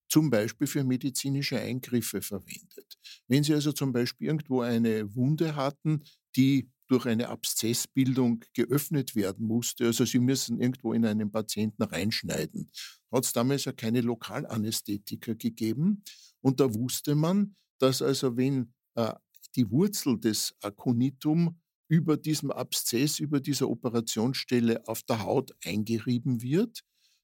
zum 0.08 0.30
Beispiel 0.30 0.66
für 0.66 0.84
medizinische 0.84 1.58
Eingriffe 1.58 2.22
verwendet. 2.22 2.96
Wenn 3.28 3.42
Sie 3.42 3.54
also 3.54 3.72
zum 3.72 3.92
Beispiel 3.92 4.28
irgendwo 4.28 4.60
eine 4.60 5.14
Wunde 5.16 5.56
hatten, 5.56 6.04
die 6.36 6.70
durch 6.88 7.06
eine 7.06 7.28
Abszessbildung 7.28 8.44
geöffnet 8.52 9.16
werden 9.16 9.46
musste, 9.46 9.86
also 9.86 10.04
Sie 10.04 10.20
müssen 10.20 10.60
irgendwo 10.60 10.92
in 10.92 11.04
einen 11.04 11.32
Patienten 11.32 11.82
reinschneiden, 11.82 12.70
hat 13.12 13.25
es 13.25 13.32
damals 13.32 13.64
ja 13.64 13.72
keine 13.72 14.00
Lokalanästhetika 14.00 15.34
gegeben. 15.34 16.02
Und 16.40 16.60
da 16.60 16.72
wusste 16.75 17.14
man, 17.14 17.56
dass 17.78 18.02
also 18.02 18.36
wenn 18.36 18.72
äh, 18.94 19.14
die 19.54 19.70
Wurzel 19.70 20.18
des 20.18 20.54
Aconitum 20.60 21.60
über 21.88 22.16
diesem 22.16 22.50
Abszess, 22.50 23.20
über 23.20 23.40
dieser 23.40 23.68
Operationsstelle 23.68 24.86
auf 24.86 25.02
der 25.02 25.22
Haut 25.22 25.52
eingerieben 25.64 26.42
wird, 26.42 26.80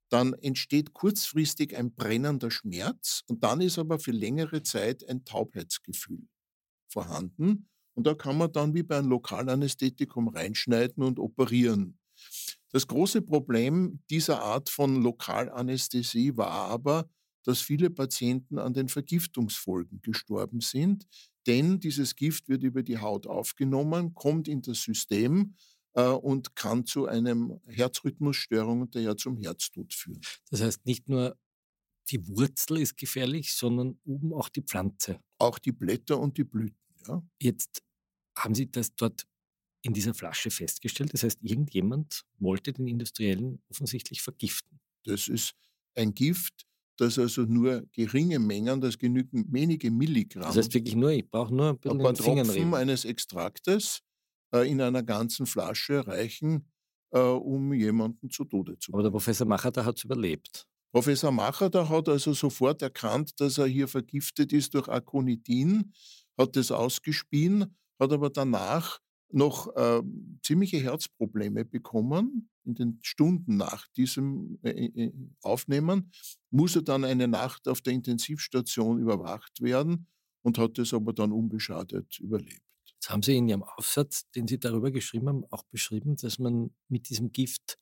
dann 0.09 0.35
entsteht 0.35 0.93
kurzfristig 0.93 1.77
ein 1.77 1.95
brennender 1.95 2.51
Schmerz 2.51 3.23
und 3.29 3.43
dann 3.45 3.61
ist 3.61 3.79
aber 3.79 3.99
für 3.99 4.13
längere 4.13 4.63
Zeit 4.63 5.09
ein 5.09 5.25
Taubheitsgefühl 5.25 6.29
vorhanden. 6.87 7.69
Und 7.95 8.07
da 8.07 8.15
kann 8.15 8.39
man 8.39 8.53
dann 8.53 8.75
wie 8.75 8.83
bei 8.83 8.99
einem 8.99 9.09
Lokalanästhetikum 9.09 10.29
reinschneiden 10.29 11.03
und 11.03 11.19
operieren. 11.19 11.99
Das 12.73 12.87
große 12.87 13.23
Problem 13.23 14.01
dieser 14.11 14.43
Art 14.43 14.71
von 14.71 15.03
Lokalanästhesie 15.03 16.37
war 16.37 16.51
aber, 16.51 17.09
dass 17.45 17.61
viele 17.61 17.91
Patienten 17.91 18.59
an 18.59 18.73
den 18.73 18.89
Vergiftungsfolgen 18.89 20.01
gestorben 20.01 20.61
sind, 20.61 21.07
denn 21.47 21.81
dieses 21.81 22.17
Gift 22.17 22.49
wird 22.49 22.63
über 22.63 22.83
die 22.83 22.99
Haut 22.99 23.27
aufgenommen, 23.27 24.15
kommt 24.15 24.49
in 24.49 24.63
das 24.63 24.83
System 24.83 25.55
äh, 25.95 26.07
und 26.07 26.57
kann 26.57 26.87
zu 26.87 27.07
einem 27.07 27.61
Herzrhythmusstörung 27.67 28.83
und 28.83 28.95
daher 28.95 29.17
zum 29.17 29.37
Herztod 29.37 29.93
führen. 29.93 30.21
Das 30.51 30.63
heißt, 30.63 30.87
nicht 30.87 31.09
nur 31.09 31.37
die 32.11 32.27
Wurzel 32.29 32.79
ist 32.79 32.97
gefährlich, 32.97 33.55
sondern 33.55 33.99
oben 34.05 34.33
auch 34.33 34.49
die 34.49 34.63
Pflanze. 34.63 35.21
Auch 35.39 35.59
die 35.59 35.73
Blätter 35.73 36.19
und 36.19 36.37
die 36.37 36.45
Blüten. 36.45 36.77
Ja? 37.07 37.23
Jetzt 37.41 37.83
haben 38.37 38.55
Sie 38.55 38.71
das 38.71 38.95
dort 38.95 39.27
in 39.83 39.93
dieser 39.93 40.15
Flasche 40.15 40.51
festgestellt. 40.51 41.13
Das 41.13 41.23
heißt, 41.23 41.39
irgendjemand 41.43 42.23
wollte 42.39 42.73
den 42.73 42.87
Industriellen 42.87 43.63
offensichtlich 43.69 44.23
vergiften. 44.23 44.81
Das 45.05 45.29
ist 45.29 45.55
ein 45.95 46.15
Gift, 46.15 46.65
das 46.97 47.19
also 47.19 47.43
nur 47.43 47.83
geringe 47.93 48.39
Mengen, 48.39 48.81
das 48.81 48.99
genügen 48.99 49.47
wenige 49.53 49.91
Milligramm, 49.91 50.45
Das 50.45 50.57
heißt 50.57 50.75
wirklich 50.75 50.95
nur, 50.95 51.11
ich 51.11 51.29
brauche 51.29 51.55
nur 51.55 51.71
ein 51.71 51.79
ein 51.85 51.99
bisschen 51.99 51.99
paar 51.99 52.11
in 52.11 52.15
den 52.15 52.25
Fingern 52.25 52.47
Tropfen 52.47 52.75
eines 52.75 53.05
Extraktes 53.05 54.01
äh, 54.55 54.71
in 54.71 54.81
einer 54.81 55.03
ganzen 55.03 55.47
Flasche 55.47 56.07
reichen, 56.07 56.71
äh, 57.11 57.19
um 57.21 57.73
jemanden 57.73 58.31
zu 58.31 58.45
Tode 58.45 58.79
zu 58.79 58.93
Aber 58.93 59.03
der 59.03 59.11
bringen. 59.11 59.11
Professor 59.11 59.47
Machater 59.47 59.85
hat 59.85 59.97
es 59.99 60.05
überlebt. 60.05 60.67
Professor 60.93 61.33
Macher, 61.33 61.71
der 61.71 61.89
hat 61.89 62.09
also 62.09 62.35
sofort 62.35 62.83
erkannt, 62.83 63.41
dass 63.41 63.57
er 63.59 63.67
hier 63.67 63.89
vergiftet 63.89 64.53
ist 64.53 64.75
durch 64.75 64.89
Aconidin, 64.89 65.93
hat 66.39 66.55
das 66.57 66.71
ausgespien, 66.71 67.77
hat 67.99 68.13
aber 68.13 68.29
danach 68.29 69.01
noch 69.35 69.75
äh, 69.77 70.03
ziemliche 70.43 70.79
Herzprobleme 70.79 71.65
bekommen 71.65 72.51
in 72.65 72.75
den 72.75 72.99
Stunden 73.03 73.57
nach 73.57 73.89
diesem 73.89 74.59
äh, 74.63 74.71
äh, 74.71 75.13
Aufnehmen, 75.43 76.13
muss 76.51 76.77
er 76.77 76.83
dann 76.83 77.05
eine 77.05 77.29
Nacht 77.29 77.69
auf 77.69 77.81
der 77.81 77.93
Intensivstation 77.93 78.99
überwacht 78.99 79.61
werden 79.61 80.07
und 80.43 80.59
hat 80.59 80.79
das 80.79 80.95
aber 80.95 81.13
dann 81.13 81.33
unbeschadet 81.33 82.19
überlebt. 82.21 82.63
Jetzt 82.85 83.11
haben 83.11 83.23
Sie 83.23 83.37
in 83.37 83.49
Ihrem 83.49 83.65
Aufsatz, 83.65 84.31
den 84.31 84.47
Sie 84.47 84.61
darüber 84.61 84.91
geschrieben 84.91 85.29
haben, 85.29 85.45
auch 85.51 85.65
beschrieben, 85.65 86.17
dass 86.17 86.39
man 86.39 86.71
mit 86.89 87.09
diesem 87.09 87.33
Gift 87.33 87.79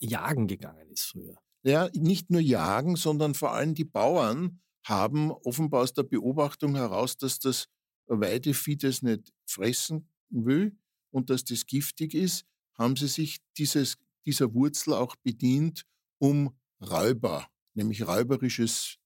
jagen 0.00 0.46
gegangen 0.46 0.90
ist 0.90 1.04
früher. 1.04 1.36
Ja, 1.62 1.88
nicht 1.94 2.30
nur 2.30 2.40
jagen, 2.40 2.96
sondern 2.96 3.34
vor 3.34 3.52
allem 3.52 3.74
die 3.74 3.84
Bauern 3.84 4.60
haben 4.84 5.30
offenbar 5.30 5.82
aus 5.82 5.92
der 5.92 6.04
Beobachtung 6.04 6.74
heraus, 6.76 7.16
dass 7.16 7.38
das 7.38 7.68
Weidevieh 8.06 8.76
das 8.76 9.02
nicht 9.02 9.32
fressen 9.44 10.08
will 10.30 10.76
und 11.10 11.30
dass 11.30 11.44
das 11.44 11.66
giftig 11.66 12.14
ist, 12.14 12.46
haben 12.74 12.96
sie 12.96 13.08
sich 13.08 13.38
dieses, 13.56 13.96
dieser 14.24 14.54
Wurzel 14.54 14.94
auch 14.94 15.16
bedient, 15.16 15.84
um 16.18 16.56
Räuber, 16.80 17.48
nämlich 17.74 18.06
räuberisches 18.06 18.98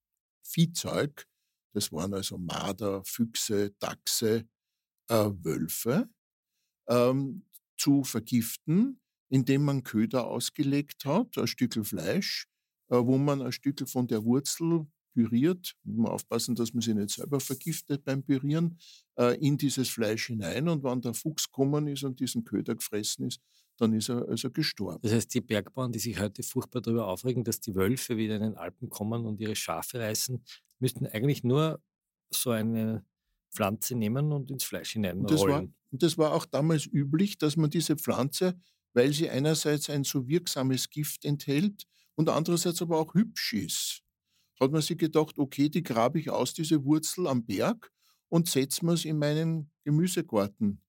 Viehzeug, 0.42 1.26
das 1.74 1.90
waren 1.90 2.12
also 2.12 2.36
Marder, 2.36 3.02
Füchse, 3.04 3.70
Dachse, 3.78 4.46
äh, 5.08 5.30
Wölfe, 5.42 6.10
ähm, 6.88 7.46
zu 7.78 8.04
vergiften, 8.04 9.00
indem 9.30 9.64
man 9.64 9.82
Köder 9.82 10.26
ausgelegt 10.26 11.04
hat, 11.04 11.38
ein 11.38 11.46
Stückel 11.46 11.84
Fleisch, 11.84 12.46
äh, 12.90 12.96
wo 12.96 13.16
man 13.16 13.40
ein 13.40 13.52
Stückel 13.52 13.86
von 13.86 14.06
der 14.06 14.24
Wurzel 14.24 14.86
püriert, 15.12 15.74
muss 15.84 15.96
man 15.96 16.12
aufpassen, 16.12 16.54
dass 16.54 16.72
man 16.74 16.80
sich 16.80 16.94
nicht 16.94 17.10
selber 17.10 17.40
vergiftet 17.40 18.04
beim 18.04 18.22
Pürieren, 18.22 18.78
äh, 19.16 19.36
in 19.38 19.58
dieses 19.58 19.88
Fleisch 19.88 20.26
hinein 20.26 20.68
und 20.68 20.82
wenn 20.82 21.00
der 21.00 21.14
Fuchs 21.14 21.46
gekommen 21.46 21.86
ist 21.86 22.04
und 22.04 22.20
diesen 22.20 22.44
Köder 22.44 22.74
gefressen 22.74 23.26
ist, 23.26 23.40
dann 23.76 23.92
ist 23.94 24.08
er 24.08 24.28
also 24.28 24.50
gestorben. 24.50 25.00
Das 25.02 25.12
heißt, 25.12 25.32
die 25.34 25.40
Bergbauern, 25.40 25.92
die 25.92 25.98
sich 25.98 26.18
heute 26.20 26.42
furchtbar 26.42 26.82
darüber 26.82 27.08
aufregen, 27.08 27.44
dass 27.44 27.60
die 27.60 27.74
Wölfe 27.74 28.16
wieder 28.16 28.36
in 28.36 28.42
den 28.42 28.56
Alpen 28.56 28.88
kommen 28.88 29.26
und 29.26 29.40
ihre 29.40 29.56
Schafe 29.56 30.00
reißen, 30.00 30.42
müssten 30.78 31.06
eigentlich 31.06 31.42
nur 31.42 31.80
so 32.30 32.50
eine 32.50 33.04
Pflanze 33.50 33.94
nehmen 33.94 34.32
und 34.32 34.50
ins 34.50 34.64
Fleisch 34.64 34.96
Und 34.96 35.30
das, 35.30 35.46
war, 35.46 35.60
hineinrollen. 35.60 35.74
und 35.90 36.02
das 36.02 36.18
war 36.18 36.32
auch 36.32 36.46
damals 36.46 36.86
üblich, 36.86 37.38
dass 37.38 37.56
man 37.56 37.70
diese 37.70 37.96
Pflanze, 37.96 38.58
weil 38.94 39.12
sie 39.12 39.28
einerseits 39.28 39.90
ein 39.90 40.04
so 40.04 40.26
wirksames 40.28 40.90
Gift 40.90 41.24
enthält 41.24 41.86
und 42.14 42.28
andererseits 42.28 42.82
aber 42.82 42.98
auch 42.98 43.14
hübsch 43.14 43.54
ist, 43.54 44.01
hat 44.62 44.72
man 44.72 44.82
sich 44.82 44.98
gedacht, 44.98 45.38
okay, 45.38 45.68
die 45.68 45.82
grabe 45.82 46.18
ich 46.20 46.30
aus, 46.30 46.54
diese 46.54 46.84
Wurzel 46.84 47.26
am 47.26 47.44
Berg 47.44 47.92
und 48.28 48.48
setze 48.48 48.84
mir 48.84 48.92
es 48.94 49.04
in 49.04 49.18
meinen 49.18 49.70
Gemüsegarten 49.84 50.80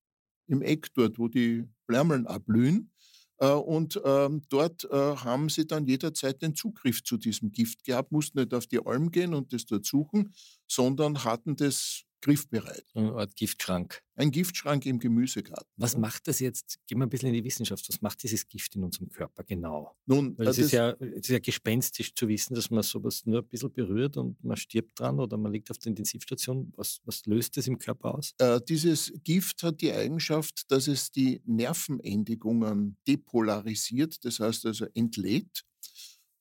im 0.47 0.61
Eck 0.61 0.93
dort, 0.93 1.19
wo 1.19 1.27
die 1.27 1.65
Blärmeln 1.87 2.27
abblühen. 2.27 2.91
Äh, 3.39 3.47
Und 3.51 3.99
ähm, 4.05 4.43
dort 4.49 4.85
äh, 4.85 4.89
haben 5.17 5.49
sie 5.49 5.65
dann 5.67 5.85
jederzeit 5.87 6.41
den 6.41 6.55
Zugriff 6.55 7.03
zu 7.03 7.17
diesem 7.17 7.51
Gift 7.51 7.83
gehabt, 7.83 8.11
mussten 8.11 8.39
nicht 8.39 8.53
auf 8.53 8.67
die 8.67 8.85
Alm 8.85 9.11
gehen 9.11 9.33
und 9.33 9.53
das 9.53 9.65
dort 9.65 9.85
suchen, 9.85 10.33
sondern 10.67 11.23
hatten 11.23 11.55
das 11.55 12.03
griffbereit. 12.23 12.85
So 12.93 12.99
eine 12.99 13.11
Art 13.13 13.35
Giftschrank. 13.35 14.01
Ein 14.15 14.31
Giftschrank 14.31 14.85
im 14.85 14.99
Gemüsegarten. 14.99 15.67
Was 15.75 15.97
macht 15.97 16.27
das 16.27 16.39
jetzt? 16.39 16.79
Gehen 16.87 16.99
wir 16.99 17.05
ein 17.05 17.09
bisschen 17.09 17.29
in 17.29 17.33
die 17.33 17.43
Wissenschaft. 17.43 17.87
Was 17.89 18.01
macht 18.01 18.23
dieses 18.23 18.47
Gift 18.47 18.75
in 18.75 18.83
unserem 18.83 19.09
Körper 19.09 19.43
genau? 19.43 19.95
Nun, 20.05 20.37
Weil 20.37 20.47
es 20.47 20.57
ist, 20.57 20.65
das, 20.65 20.71
ja, 20.71 20.89
es 20.99 21.17
ist 21.17 21.29
ja 21.29 21.39
gespenstisch 21.39 22.15
zu 22.15 22.27
wissen, 22.27 22.55
dass 22.55 22.69
man 22.69 22.81
sowas 22.81 23.25
nur 23.25 23.41
ein 23.41 23.47
bisschen 23.47 23.73
berührt 23.73 24.15
und 24.15 24.41
man 24.43 24.55
stirbt 24.55 24.99
dran 24.99 25.19
oder 25.19 25.37
man 25.37 25.51
liegt 25.51 25.69
auf 25.69 25.77
der 25.79 25.89
Intensivstation. 25.89 26.71
Was, 26.77 27.01
was 27.03 27.25
löst 27.25 27.57
das 27.57 27.67
im 27.67 27.77
Körper 27.77 28.15
aus? 28.15 28.33
äh, 28.39 28.61
dieses 28.67 29.11
Gift 29.23 29.63
hat 29.63 29.81
die 29.81 29.91
Eigenschaft, 29.91 30.71
dass 30.71 30.87
es 30.87 31.11
die 31.11 31.41
Nervenendigungen 31.45 32.97
depolarisiert, 33.07 34.23
das 34.23 34.39
heißt 34.39 34.65
also 34.65 34.85
entlädt. 34.93 35.63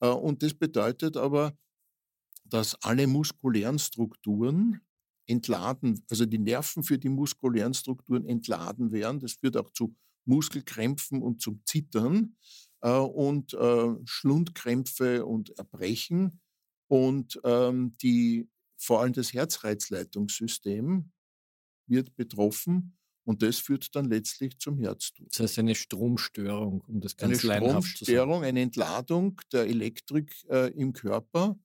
Äh, 0.00 0.08
und 0.08 0.42
das 0.42 0.54
bedeutet 0.54 1.16
aber, 1.16 1.56
dass 2.44 2.74
alle 2.82 3.06
muskulären 3.06 3.78
Strukturen 3.78 4.80
entladen, 5.32 6.04
also 6.10 6.26
die 6.26 6.38
Nerven 6.38 6.82
für 6.84 6.98
die 6.98 7.08
muskulären 7.08 7.74
Strukturen 7.74 8.26
entladen 8.26 8.92
werden. 8.92 9.18
Das 9.20 9.32
führt 9.34 9.56
auch 9.56 9.70
zu 9.72 9.96
Muskelkrämpfen 10.24 11.22
und 11.22 11.40
zum 11.40 11.62
Zittern 11.64 12.36
äh, 12.82 12.90
und 12.90 13.54
äh, 13.54 13.94
Schlundkrämpfe 14.04 15.26
und 15.26 15.50
Erbrechen. 15.58 16.40
Und 16.88 17.40
ähm, 17.44 17.96
die, 18.02 18.48
vor 18.78 19.00
allem 19.00 19.14
das 19.14 19.32
Herzreizleitungssystem 19.32 21.10
wird 21.86 22.14
betroffen 22.16 22.96
Und 23.24 23.42
das 23.42 23.58
führt 23.58 23.94
dann 23.94 24.06
letztlich 24.06 24.58
zum 24.58 24.78
Herztod. 24.78 25.28
Das 25.30 25.40
heißt 25.40 25.58
eine 25.60 25.74
Stromstörung, 25.74 26.82
um 26.88 27.00
das 27.00 27.16
ganz 27.16 27.44
Eine 27.44 27.56
Stromstörung, 27.56 28.42
eine 28.44 28.60
Entladung 28.60 29.40
der 29.52 29.66
Elektrik 29.66 30.32
äh, 30.50 30.72
im 30.72 30.92
Körper. 30.92 31.56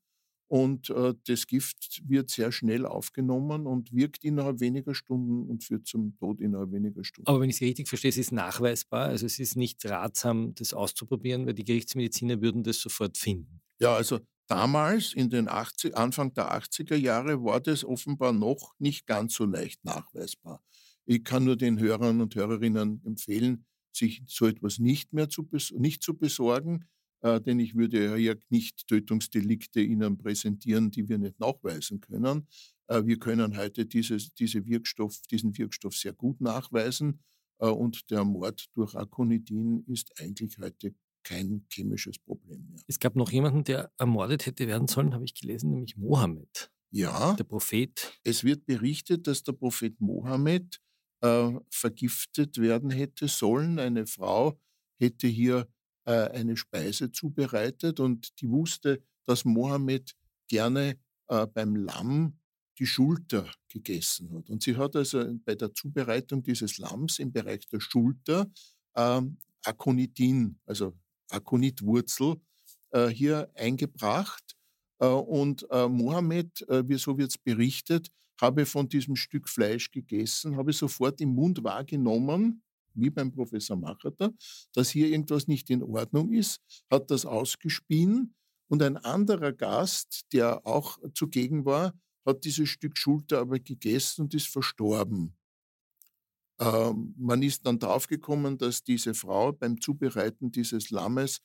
Und 0.47 0.89
äh, 0.89 1.13
das 1.27 1.45
Gift 1.45 2.01
wird 2.07 2.29
sehr 2.29 2.53
schnell 2.53 2.85
aufgenommen 2.85 3.67
und 3.67 3.93
wirkt 3.93 4.23
innerhalb 4.23 4.61
weniger 4.61 4.95
Stunden 4.95 5.49
und 5.49 5.65
führt 5.65 5.85
zum 5.87 6.17
Tod 6.17 6.39
innerhalb 6.39 6.71
weniger 6.71 7.03
Stunden. 7.03 7.27
Aber 7.27 7.41
wenn 7.41 7.49
ich 7.49 7.57
Sie 7.57 7.65
richtig 7.65 7.89
verstehe, 7.89 8.09
es 8.09 8.17
ist 8.17 8.31
nachweisbar. 8.31 9.07
Also 9.07 9.25
es 9.25 9.39
ist 9.39 9.57
nicht 9.57 9.85
ratsam, 9.85 10.55
das 10.55 10.73
auszuprobieren, 10.73 11.45
weil 11.45 11.53
die 11.53 11.65
Gerichtsmediziner 11.65 12.41
würden 12.41 12.63
das 12.63 12.79
sofort 12.79 13.17
finden. 13.17 13.61
Ja, 13.79 13.93
also 13.93 14.19
damals, 14.47 15.13
in 15.13 15.29
den 15.29 15.49
80, 15.49 15.97
Anfang 15.97 16.33
der 16.33 16.53
80er 16.53 16.95
Jahre, 16.95 17.43
war 17.43 17.59
das 17.59 17.83
offenbar 17.83 18.31
noch 18.31 18.73
nicht 18.79 19.05
ganz 19.05 19.33
so 19.33 19.45
leicht 19.45 19.83
nachweisbar. 19.83 20.63
Ich 21.05 21.25
kann 21.25 21.43
nur 21.43 21.57
den 21.57 21.79
Hörern 21.79 22.21
und 22.21 22.35
Hörerinnen 22.35 23.01
empfehlen, 23.05 23.65
sich 23.93 24.23
so 24.27 24.45
etwas 24.45 24.79
nicht 24.79 25.11
mehr 25.11 25.29
zu, 25.29 25.47
nicht 25.73 26.03
zu 26.03 26.17
besorgen, 26.17 26.85
äh, 27.21 27.41
denn 27.41 27.59
ich 27.59 27.75
würde 27.75 28.17
ja 28.17 28.35
nicht 28.49 28.87
Tötungsdelikte 28.87 29.81
Ihnen 29.81 30.17
präsentieren, 30.17 30.91
die 30.91 31.07
wir 31.09 31.17
nicht 31.17 31.39
nachweisen 31.39 31.99
können. 32.01 32.47
Äh, 32.87 33.05
wir 33.05 33.19
können 33.19 33.57
heute 33.57 33.85
dieses, 33.85 34.33
diese 34.33 34.65
Wirkstoff, 34.65 35.19
diesen 35.31 35.57
Wirkstoff 35.57 35.95
sehr 35.95 36.13
gut 36.13 36.41
nachweisen 36.41 37.19
äh, 37.59 37.67
und 37.67 38.09
der 38.11 38.23
Mord 38.23 38.67
durch 38.73 38.95
Akonidin 38.95 39.83
ist 39.87 40.19
eigentlich 40.21 40.57
heute 40.59 40.93
kein 41.23 41.65
chemisches 41.69 42.17
Problem 42.19 42.65
mehr. 42.69 42.81
Es 42.87 42.99
gab 42.99 43.15
noch 43.15 43.31
jemanden, 43.31 43.63
der 43.65 43.91
ermordet 43.97 44.45
hätte 44.45 44.67
werden 44.67 44.87
sollen, 44.87 45.13
habe 45.13 45.25
ich 45.25 45.33
gelesen, 45.33 45.71
nämlich 45.71 45.97
Mohammed. 45.97 46.71
Ja. 46.91 47.33
Der 47.33 47.43
Prophet. 47.43 48.17
Es 48.23 48.45
wird 48.45 48.65
berichtet, 48.65 49.27
dass 49.27 49.43
der 49.43 49.51
Prophet 49.51 49.99
Mohammed 49.99 50.79
äh, 51.21 51.51
vergiftet 51.69 52.59
werden 52.59 52.89
hätte 52.89 53.27
sollen. 53.27 53.77
Eine 53.77 54.07
Frau 54.07 54.57
hätte 54.99 55.27
hier 55.27 55.67
eine 56.11 56.55
Speise 56.55 57.11
zubereitet 57.11 57.99
und 57.99 58.39
die 58.41 58.49
wusste, 58.49 59.01
dass 59.25 59.45
Mohammed 59.45 60.15
gerne 60.47 60.97
äh, 61.27 61.45
beim 61.47 61.75
Lamm 61.75 62.39
die 62.79 62.85
Schulter 62.85 63.51
gegessen 63.67 64.31
hat. 64.33 64.49
Und 64.49 64.63
sie 64.63 64.77
hat 64.77 64.95
also 64.95 65.23
bei 65.45 65.55
der 65.55 65.73
Zubereitung 65.73 66.43
dieses 66.43 66.77
Lamms 66.77 67.19
im 67.19 67.31
Bereich 67.31 67.67
der 67.67 67.79
Schulter 67.79 68.49
ähm, 68.95 69.37
Aconitin, 69.65 70.59
also 70.65 70.93
Aconitwurzel, 71.29 72.35
äh, 72.91 73.07
hier 73.07 73.49
eingebracht. 73.55 74.55
Äh, 74.99 75.07
und 75.07 75.65
äh, 75.71 75.87
Mohammed, 75.87 76.67
äh, 76.69 76.87
wie 76.87 76.97
so 76.97 77.17
wird 77.17 77.31
es 77.31 77.37
berichtet, 77.37 78.09
habe 78.39 78.65
von 78.65 78.87
diesem 78.87 79.15
Stück 79.15 79.49
Fleisch 79.49 79.91
gegessen, 79.91 80.55
habe 80.55 80.71
sofort 80.71 81.19
im 81.21 81.29
Mund 81.33 81.63
wahrgenommen, 81.63 82.61
wie 82.97 83.09
beim 83.09 83.31
Professor 83.31 83.77
Machater, 83.77 84.33
dass 84.73 84.89
hier 84.89 85.07
irgendwas 85.07 85.47
nicht 85.47 85.69
in 85.69 85.83
Ordnung 85.83 86.33
ist, 86.33 86.59
hat 86.89 87.11
das 87.11 87.25
ausgespien 87.25 88.35
und 88.69 88.81
ein 88.81 88.97
anderer 88.97 89.53
Gast, 89.53 90.25
der 90.33 90.65
auch 90.65 90.97
zugegen 91.13 91.65
war, 91.65 91.93
hat 92.25 92.43
dieses 92.43 92.69
Stück 92.69 92.97
Schulter 92.97 93.39
aber 93.39 93.59
gegessen 93.59 94.23
und 94.23 94.33
ist 94.33 94.47
verstorben. 94.47 95.37
Ähm, 96.59 97.13
man 97.17 97.41
ist 97.41 97.65
dann 97.65 97.79
draufgekommen, 97.79 98.57
dass 98.57 98.83
diese 98.83 99.13
Frau 99.13 99.53
beim 99.53 99.79
Zubereiten 99.79 100.51
dieses 100.51 100.89
Lammes 100.89 101.39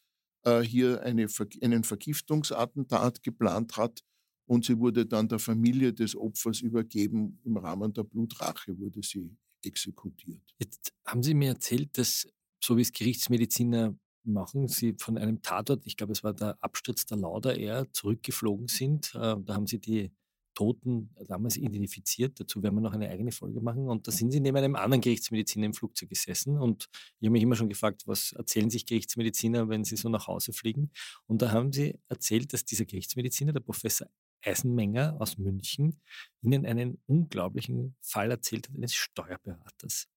äh, 0.44 0.61
hier 0.61 1.02
eine, 1.02 1.26
einen 1.62 1.85
Vergiftungsattentat 1.85 3.23
geplant 3.23 3.76
hat 3.76 4.00
und 4.47 4.64
sie 4.64 4.78
wurde 4.78 5.06
dann 5.06 5.28
der 5.28 5.38
Familie 5.38 5.92
des 5.92 6.16
Opfers 6.16 6.61
übergeben. 6.61 7.38
Im 7.44 7.56
Rahmen 7.56 7.92
der 7.92 8.04
Blutrache 8.04 8.76
wurde 8.78 9.02
sie 9.02 9.37
exekutiert. 9.64 10.42
Jetzt 10.59 10.92
haben 11.04 11.23
Sie 11.23 11.35
mir 11.35 11.50
erzählt, 11.50 11.97
dass, 11.99 12.28
so 12.62 12.76
wie 12.76 12.83
es 12.83 12.92
Gerichtsmediziner 12.92 13.95
machen, 14.25 14.69
Sie 14.69 14.95
von 14.99 15.19
einem 15.19 15.42
Tatort, 15.42 15.87
ich 15.87 15.97
glaube, 15.97 16.12
es 16.12 16.23
war 16.23 16.33
der 16.33 16.57
Absturz 16.62 17.07
der 17.07 17.19
Lauda 17.19 17.52
Air, 17.52 17.87
zurückgeflogen 17.92 18.69
sind. 18.69 19.14
Äh, 19.14 19.37
da 19.45 19.54
haben 19.54 19.66
Sie 19.66 19.78
die 19.78 20.12
Toten 20.54 21.11
damals 21.26 21.57
identifiziert. 21.57 22.38
Dazu 22.38 22.62
werden 22.62 22.75
wir 22.75 22.81
noch 22.81 22.92
eine 22.92 23.09
eigene 23.09 23.33
Folge 23.33 23.61
machen. 23.61 23.88
Und 23.88 24.07
da 24.07 24.12
sind 24.12 24.33
sie 24.33 24.40
neben 24.40 24.57
einem 24.57 24.76
anderen 24.76 25.00
Gerichtsmediziner 25.00 25.66
im 25.66 25.75
Flugzeug 25.75 26.11
gesessen. 26.11 26.59
Und 26.59 26.88
ich 27.21 27.26
habe 27.26 27.33
mich 27.33 27.42
immer 27.42 27.57
schon 27.57 27.69
gefragt, 27.69 28.03
was 28.07 28.33
erzählen 28.33 28.70
sich 28.70 28.87
Gerichtsmediziner, 28.87 29.68
wenn 29.68 29.85
sie 29.85 29.96
so 29.96 30.09
nach 30.09 30.27
Hause 30.27 30.53
fliegen? 30.53 30.90
Und 31.27 31.42
da 31.42 31.53
haben 31.53 31.72
sie 31.72 31.98
erzählt, 32.09 32.53
dass 32.53 32.64
dieser 32.64 32.85
Gerichtsmediziner, 32.85 33.53
der 33.53 33.61
Professor 33.61 34.09
Eisenmenger 34.42 35.16
aus 35.20 35.38
München 35.38 36.00
Ihnen 36.40 36.66
einen 36.66 37.02
unglaublichen 37.07 37.96
Fall 38.00 38.31
erzählt 38.31 38.68
hat 38.68 38.76
eines 38.76 38.94
Steuerberaters. 38.94 40.09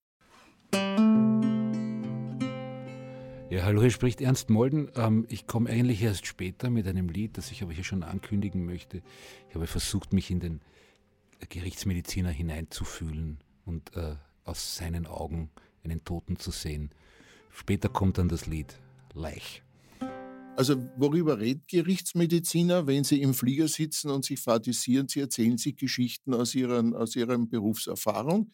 Ja, 3.49 3.63
hallo, 3.63 3.81
hier 3.81 3.91
spricht 3.91 4.21
Ernst 4.21 4.49
Molden. 4.49 4.89
Ähm, 4.95 5.25
ich 5.29 5.45
komme 5.45 5.69
eigentlich 5.69 6.01
erst 6.01 6.25
später 6.25 6.69
mit 6.69 6.87
einem 6.87 7.09
Lied, 7.09 7.37
das 7.37 7.51
ich 7.51 7.61
aber 7.61 7.71
hier 7.71 7.83
schon 7.83 8.03
ankündigen 8.03 8.65
möchte. 8.65 9.03
Ich 9.49 9.55
habe 9.55 9.67
versucht, 9.67 10.13
mich 10.13 10.31
in 10.31 10.39
den 10.39 10.61
Gerichtsmediziner 11.49 12.29
hineinzufühlen 12.29 13.39
und 13.65 13.95
äh, 13.95 14.15
aus 14.43 14.75
seinen 14.75 15.05
Augen 15.05 15.51
einen 15.83 16.03
Toten 16.03 16.37
zu 16.37 16.51
sehen. 16.51 16.89
Später 17.51 17.87
kommt 17.87 18.17
dann 18.17 18.29
das 18.29 18.47
Lied 18.47 18.79
Leich. 19.13 19.64
Also 20.57 20.77
worüber 20.95 21.37
redet 21.37 21.67
Gerichtsmediziner, 21.67 22.87
wenn 22.87 23.03
sie 23.03 23.21
im 23.21 23.33
Flieger 23.33 23.67
sitzen 23.67 24.09
und 24.09 24.23
sich 24.23 24.39
fadisieren? 24.39 25.09
Sie 25.09 25.19
erzählen 25.19 25.57
sich 25.57 25.75
Geschichten 25.75 26.33
aus, 26.33 26.55
ihren, 26.55 26.95
aus 26.95 27.15
ihrer 27.15 27.37
Berufserfahrung. 27.37 28.51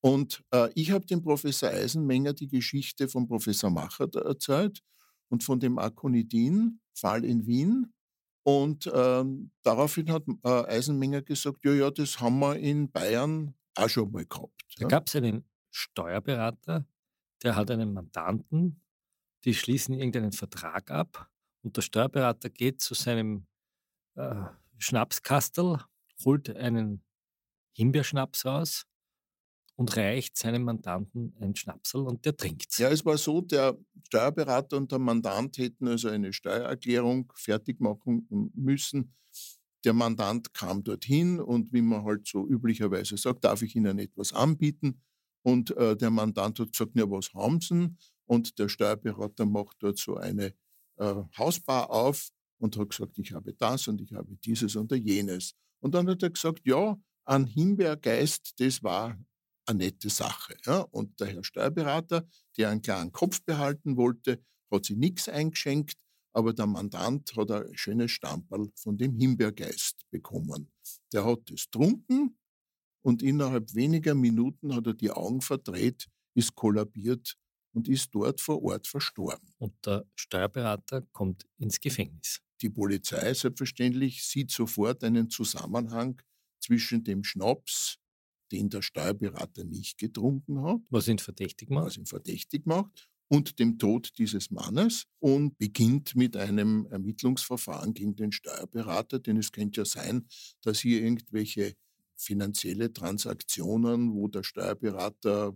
Und 0.00 0.42
äh, 0.52 0.70
ich 0.74 0.90
habe 0.90 1.04
dem 1.04 1.22
Professor 1.22 1.68
Eisenmenger 1.68 2.32
die 2.32 2.48
Geschichte 2.48 3.08
von 3.08 3.26
Professor 3.26 3.70
Macher 3.70 4.08
erzählt 4.14 4.80
und 5.28 5.44
von 5.44 5.60
dem 5.60 5.78
Akonidin-Fall 5.78 7.24
in 7.24 7.46
Wien. 7.46 7.92
Und 8.42 8.90
ähm, 8.94 9.50
daraufhin 9.62 10.10
hat 10.10 10.24
äh, 10.44 10.48
Eisenmenger 10.48 11.20
gesagt, 11.22 11.58
ja, 11.64 11.72
ja, 11.72 11.90
das 11.90 12.20
haben 12.20 12.38
wir 12.38 12.56
in 12.56 12.90
Bayern 12.90 13.54
auch 13.74 13.88
schon 13.88 14.10
mal 14.12 14.24
gehabt. 14.24 14.64
Da 14.78 14.88
gab 14.88 15.08
es 15.08 15.16
einen 15.16 15.44
Steuerberater, 15.70 16.86
der 17.42 17.56
hat 17.56 17.70
einen 17.70 17.92
Mandanten, 17.92 18.80
die 19.44 19.54
schließen 19.54 19.94
irgendeinen 19.94 20.32
Vertrag 20.32 20.90
ab 20.90 21.30
und 21.64 21.76
der 21.76 21.82
Steuerberater 21.82 22.50
geht 22.50 22.80
zu 22.80 22.94
seinem 22.94 23.46
äh, 24.16 24.34
Schnapskastel, 24.78 25.78
holt 26.24 26.54
einen 26.54 27.02
Himbeerschnaps 27.72 28.44
raus 28.44 28.84
und 29.76 29.96
reicht 29.96 30.36
seinem 30.36 30.62
Mandanten 30.62 31.34
ein 31.40 31.56
Schnapsel 31.56 32.02
und 32.02 32.24
der 32.24 32.36
trinkt 32.36 32.78
Ja, 32.78 32.90
es 32.90 33.04
war 33.04 33.18
so, 33.18 33.40
der 33.40 33.76
Steuerberater 34.06 34.76
und 34.76 34.92
der 34.92 34.98
Mandant 34.98 35.58
hätten 35.58 35.88
also 35.88 36.08
eine 36.08 36.32
Steuererklärung 36.32 37.32
fertig 37.34 37.80
machen 37.80 38.28
müssen. 38.54 39.14
Der 39.84 39.94
Mandant 39.94 40.54
kam 40.54 40.84
dorthin 40.84 41.40
und 41.40 41.72
wie 41.72 41.82
man 41.82 42.04
halt 42.04 42.26
so 42.26 42.46
üblicherweise 42.46 43.16
sagt, 43.16 43.44
darf 43.44 43.62
ich 43.62 43.74
Ihnen 43.74 43.98
etwas 43.98 44.32
anbieten? 44.32 45.02
Und 45.42 45.76
äh, 45.76 45.96
der 45.96 46.10
Mandant 46.10 46.58
hat 46.58 46.72
gesagt, 46.72 46.92
ja, 46.94 47.10
was 47.10 47.34
haben 47.34 47.60
Sie? 47.60 47.94
Und 48.26 48.58
der 48.58 48.68
Steuerberater 48.68 49.44
macht 49.44 49.76
dort 49.80 49.98
so 49.98 50.16
eine 50.16 50.54
äh, 50.96 51.22
Hausbar 51.36 51.90
auf 51.90 52.28
und 52.58 52.76
hat 52.76 52.90
gesagt, 52.90 53.18
ich 53.18 53.32
habe 53.32 53.52
das 53.54 53.88
und 53.88 54.00
ich 54.00 54.12
habe 54.12 54.36
dieses 54.44 54.76
und 54.76 54.92
jenes. 54.92 55.54
Und 55.80 55.94
dann 55.94 56.08
hat 56.08 56.22
er 56.22 56.30
gesagt, 56.30 56.62
ja, 56.64 56.96
ein 57.24 57.46
Himbeergeist, 57.46 58.54
das 58.58 58.82
war 58.82 59.18
eine 59.66 59.78
nette 59.78 60.10
Sache. 60.10 60.56
Ja? 60.66 60.80
Und 60.80 61.18
der 61.20 61.28
Herr 61.28 61.44
Steuerberater, 61.44 62.26
der 62.56 62.70
einen 62.70 62.82
klaren 62.82 63.12
Kopf 63.12 63.42
behalten 63.42 63.96
wollte, 63.96 64.42
hat 64.70 64.84
sich 64.86 64.96
nichts 64.96 65.28
eingeschenkt, 65.28 65.98
aber 66.32 66.52
der 66.52 66.66
Mandant 66.66 67.34
hat 67.36 67.50
ein 67.50 67.76
schönes 67.76 68.10
Stamperl 68.10 68.70
von 68.76 68.96
dem 68.96 69.14
Himbeergeist 69.14 70.04
bekommen. 70.10 70.72
Der 71.12 71.24
hat 71.24 71.50
es 71.50 71.70
trunken 71.70 72.38
und 73.02 73.22
innerhalb 73.22 73.74
weniger 73.74 74.14
Minuten 74.14 74.74
hat 74.74 74.86
er 74.86 74.94
die 74.94 75.10
Augen 75.10 75.40
verdreht, 75.40 76.08
ist 76.34 76.54
kollabiert 76.54 77.36
und 77.74 77.88
ist 77.88 78.14
dort 78.14 78.40
vor 78.40 78.62
Ort 78.62 78.86
verstorben. 78.86 79.52
Und 79.58 79.74
der 79.84 80.06
Steuerberater 80.14 81.02
kommt 81.12 81.46
ins 81.58 81.80
Gefängnis. 81.80 82.40
Die 82.62 82.70
Polizei 82.70 83.34
selbstverständlich 83.34 84.24
sieht 84.24 84.50
sofort 84.50 85.04
einen 85.04 85.28
Zusammenhang 85.28 86.22
zwischen 86.60 87.04
dem 87.04 87.24
Schnaps, 87.24 87.98
den 88.52 88.70
der 88.70 88.82
Steuerberater 88.82 89.64
nicht 89.64 89.98
getrunken 89.98 90.62
hat, 90.62 90.80
was 90.90 91.08
ihn 91.08 91.18
verdächtig 91.18 91.70
macht, 91.70 91.86
was 91.86 91.96
ihn 91.96 92.06
verdächtig 92.06 92.64
macht 92.66 93.10
und 93.28 93.58
dem 93.58 93.78
Tod 93.78 94.12
dieses 94.18 94.50
Mannes 94.50 95.06
und 95.18 95.58
beginnt 95.58 96.14
mit 96.14 96.36
einem 96.36 96.86
Ermittlungsverfahren 96.90 97.94
gegen 97.94 98.16
den 98.16 98.32
Steuerberater, 98.32 99.18
denn 99.18 99.36
es 99.36 99.50
könnte 99.50 99.80
ja 99.80 99.84
sein, 99.84 100.26
dass 100.62 100.80
hier 100.80 101.02
irgendwelche 101.02 101.74
finanzielle 102.16 102.92
Transaktionen, 102.92 104.14
wo 104.14 104.28
der 104.28 104.44
Steuerberater 104.44 105.54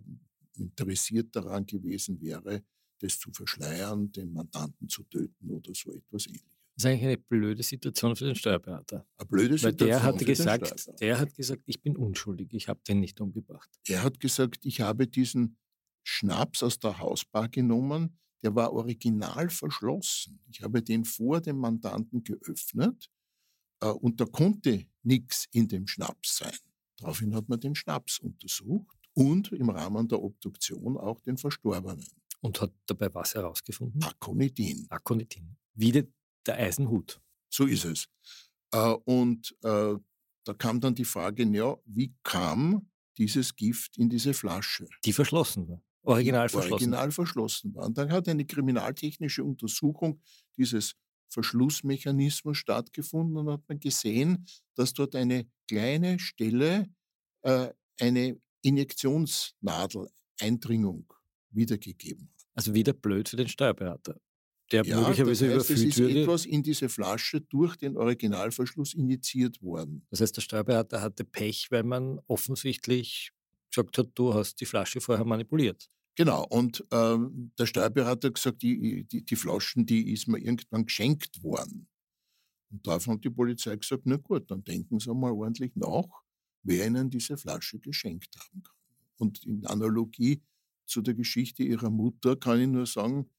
interessiert 0.59 1.35
daran 1.35 1.65
gewesen 1.65 2.21
wäre, 2.21 2.63
das 2.99 3.17
zu 3.17 3.31
verschleiern, 3.31 4.11
den 4.11 4.33
Mandanten 4.33 4.89
zu 4.89 5.03
töten 5.03 5.49
oder 5.49 5.73
so 5.73 5.93
etwas 5.93 6.27
ähnliches. 6.27 6.59
Das 6.75 6.85
ist 6.85 6.91
eigentlich 6.91 7.07
eine 7.07 7.17
blöde 7.17 7.63
Situation 7.63 8.15
für 8.15 8.25
den 8.25 8.35
Steuerberater. 8.35 9.05
Eine 9.17 9.27
blöde 9.27 9.49
Weil 9.61 9.71
Situation 9.71 9.89
der 9.89 9.99
für 9.99 10.05
hatte 10.05 10.25
gesagt, 10.25 11.01
der 11.01 11.19
hat 11.19 11.35
gesagt, 11.35 11.63
ich 11.65 11.81
bin 11.81 11.97
unschuldig, 11.97 12.53
ich 12.53 12.67
habe 12.69 12.79
den 12.87 13.01
nicht 13.01 13.19
umgebracht. 13.19 13.69
Er 13.87 14.03
hat 14.03 14.19
gesagt, 14.19 14.65
ich 14.65 14.79
habe 14.81 15.07
diesen 15.07 15.57
Schnaps 16.03 16.63
aus 16.63 16.79
der 16.79 16.99
Hausbar 16.99 17.49
genommen, 17.49 18.17
der 18.43 18.55
war 18.55 18.71
original 18.71 19.49
verschlossen. 19.49 20.39
Ich 20.49 20.61
habe 20.61 20.81
den 20.81 21.03
vor 21.03 21.41
dem 21.41 21.57
Mandanten 21.57 22.23
geöffnet 22.23 23.09
äh, 23.81 23.87
und 23.87 24.21
da 24.21 24.25
konnte 24.25 24.85
nichts 25.03 25.47
in 25.51 25.67
dem 25.67 25.87
Schnaps 25.87 26.37
sein. 26.37 26.55
Daraufhin 26.97 27.35
hat 27.35 27.49
man 27.49 27.59
den 27.59 27.75
Schnaps 27.75 28.19
untersucht 28.19 28.98
und 29.19 29.51
im 29.51 29.69
Rahmen 29.69 30.07
der 30.07 30.21
Obduktion 30.21 30.97
auch 30.97 31.19
den 31.21 31.37
Verstorbenen. 31.37 32.05
Und 32.41 32.61
hat 32.61 32.71
dabei 32.85 33.13
was 33.13 33.35
herausgefunden? 33.35 34.01
Akonidin. 34.01 34.87
Akonitin. 34.89 35.57
Wieder 35.73 36.03
der 36.45 36.55
Eisenhut. 36.57 37.19
So 37.49 37.65
ist 37.65 37.83
es. 37.83 38.07
Äh, 38.71 38.93
und 39.03 39.53
äh, 39.63 39.95
da 40.45 40.53
kam 40.57 40.79
dann 40.79 40.95
die 40.95 41.05
Frage, 41.05 41.43
ja, 41.43 41.75
wie 41.85 42.15
kam 42.23 42.89
dieses 43.17 43.55
Gift 43.55 43.97
in 43.97 44.09
diese 44.09 44.33
Flasche? 44.33 44.87
Die 45.03 45.11
verschlossen 45.11 45.67
war. 45.67 45.81
Original 46.03 46.47
verschlossen. 46.47 46.73
Original 46.73 47.11
verschlossen 47.11 47.75
war. 47.75 47.85
Und 47.87 47.97
dann 47.97 48.09
hat 48.11 48.29
eine 48.29 48.45
kriminaltechnische 48.45 49.43
Untersuchung 49.43 50.21
dieses 50.57 50.95
Verschlussmechanismus 51.27 52.57
stattgefunden 52.57 53.35
und 53.35 53.49
hat 53.49 53.63
man 53.67 53.79
gesehen, 53.79 54.45
dass 54.75 54.93
dort 54.93 55.13
eine 55.15 55.45
kleine 55.67 56.19
Stelle 56.19 56.87
äh, 57.41 57.69
eine 57.99 58.39
Injektionsnadel-Eindringung 58.61 61.13
wiedergegeben 61.51 62.29
hat. 62.33 62.47
Also 62.55 62.73
wieder 62.73 62.93
blöd 62.93 63.29
für 63.29 63.37
den 63.37 63.47
Steuerberater, 63.47 64.19
der 64.71 64.85
Ja, 64.85 64.99
möglicherweise 64.99 65.49
das 65.49 65.69
heißt, 65.69 65.71
es 65.71 65.81
überführt 65.81 65.89
ist 65.89 65.97
würde. 65.99 66.21
etwas 66.23 66.45
in 66.45 66.63
diese 66.63 66.89
Flasche 66.89 67.41
durch 67.41 67.75
den 67.77 67.97
Originalverschluss 67.97 68.93
injiziert 68.93 69.61
worden. 69.61 70.05
Das 70.09 70.21
heißt, 70.21 70.35
der 70.37 70.41
Steuerberater 70.41 71.01
hatte 71.01 71.23
Pech, 71.25 71.67
weil 71.71 71.83
man 71.83 72.19
offensichtlich 72.27 73.31
gesagt 73.71 73.97
hat, 73.97 74.09
du 74.15 74.33
hast 74.33 74.59
die 74.61 74.65
Flasche 74.65 75.01
vorher 75.01 75.25
manipuliert. 75.25 75.89
Genau, 76.15 76.45
und 76.49 76.83
ähm, 76.91 77.51
der 77.57 77.65
Steuerberater 77.65 78.27
hat 78.27 78.35
gesagt, 78.35 78.61
die, 78.61 79.05
die, 79.05 79.23
die 79.23 79.35
Flaschen, 79.35 79.85
die 79.85 80.11
ist 80.11 80.27
mir 80.27 80.39
irgendwann 80.39 80.85
geschenkt 80.85 81.41
worden. 81.43 81.87
Und 82.71 82.85
darauf 82.85 83.07
hat 83.07 83.23
die 83.23 83.29
Polizei 83.29 83.75
gesagt, 83.75 84.03
na 84.05 84.17
gut, 84.17 84.49
dann 84.51 84.63
denken 84.63 84.99
Sie 84.99 85.13
mal 85.13 85.31
ordentlich 85.31 85.71
nach, 85.75 86.05
wer 86.63 86.87
Ihnen 86.87 87.09
diese 87.09 87.37
Flasche 87.37 87.79
geschenkt 87.79 88.35
haben 88.37 88.63
kann. 88.63 88.75
Und 89.17 89.45
in 89.45 89.65
Analogie 89.65 90.41
zu 90.85 91.01
der 91.01 91.13
Geschichte 91.13 91.63
Ihrer 91.63 91.89
Mutter 91.89 92.35
kann 92.35 92.59
ich 92.61 92.67
nur 92.67 92.85
sagen, 92.85 93.29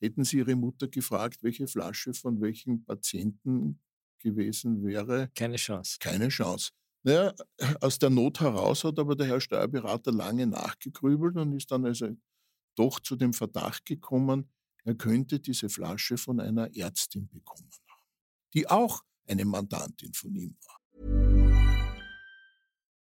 hätten 0.00 0.24
Sie 0.24 0.38
Ihre 0.38 0.56
Mutter 0.56 0.88
gefragt, 0.88 1.42
welche 1.42 1.66
Flasche 1.68 2.14
von 2.14 2.40
welchem 2.40 2.84
Patienten 2.84 3.80
gewesen 4.18 4.84
wäre, 4.84 5.30
Keine 5.34 5.56
Chance. 5.56 5.98
keine 6.00 6.28
Chance. 6.28 6.72
Naja, 7.04 7.32
aus 7.80 7.98
der 7.98 8.10
Not 8.10 8.40
heraus 8.40 8.82
hat 8.84 8.98
aber 8.98 9.14
der 9.14 9.28
Herr 9.28 9.40
Steuerberater 9.40 10.12
lange 10.12 10.46
nachgegrübelt 10.46 11.36
und 11.36 11.52
ist 11.52 11.70
dann 11.70 11.86
also 11.86 12.08
doch 12.74 13.00
zu 13.00 13.16
dem 13.16 13.32
Verdacht 13.32 13.84
gekommen, 13.86 14.50
er 14.84 14.94
könnte 14.94 15.38
diese 15.38 15.68
Flasche 15.68 16.16
von 16.18 16.40
einer 16.40 16.74
Ärztin 16.76 17.28
bekommen 17.28 17.68
haben, 17.88 18.02
die 18.54 18.68
auch 18.68 19.04
eine 19.26 19.44
Mandantin 19.44 20.12
von 20.14 20.34
ihm 20.34 20.56
war. 20.66 21.37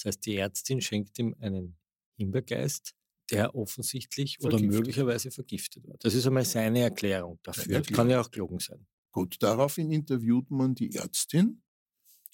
Das 0.00 0.06
heißt, 0.06 0.24
die 0.26 0.36
Ärztin 0.36 0.80
schenkt 0.80 1.18
ihm 1.18 1.36
einen 1.40 1.76
Himbeergeist, 2.16 2.94
der 3.30 3.54
offensichtlich 3.54 4.40
oder 4.40 4.52
Vergiftet. 4.58 4.78
möglicherweise 4.78 5.30
vergiftet 5.30 5.86
war. 5.86 5.96
Das 6.00 6.14
ist 6.14 6.26
einmal 6.26 6.44
seine 6.46 6.80
Erklärung 6.80 7.38
dafür. 7.42 7.74
Erklärung. 7.74 7.96
Kann 7.96 8.10
ja 8.10 8.20
auch 8.22 8.30
gelogen 8.30 8.58
sein. 8.58 8.86
Gut, 9.12 9.36
daraufhin 9.40 9.90
interviewt 9.92 10.50
man 10.50 10.74
die 10.74 10.94
Ärztin 10.96 11.62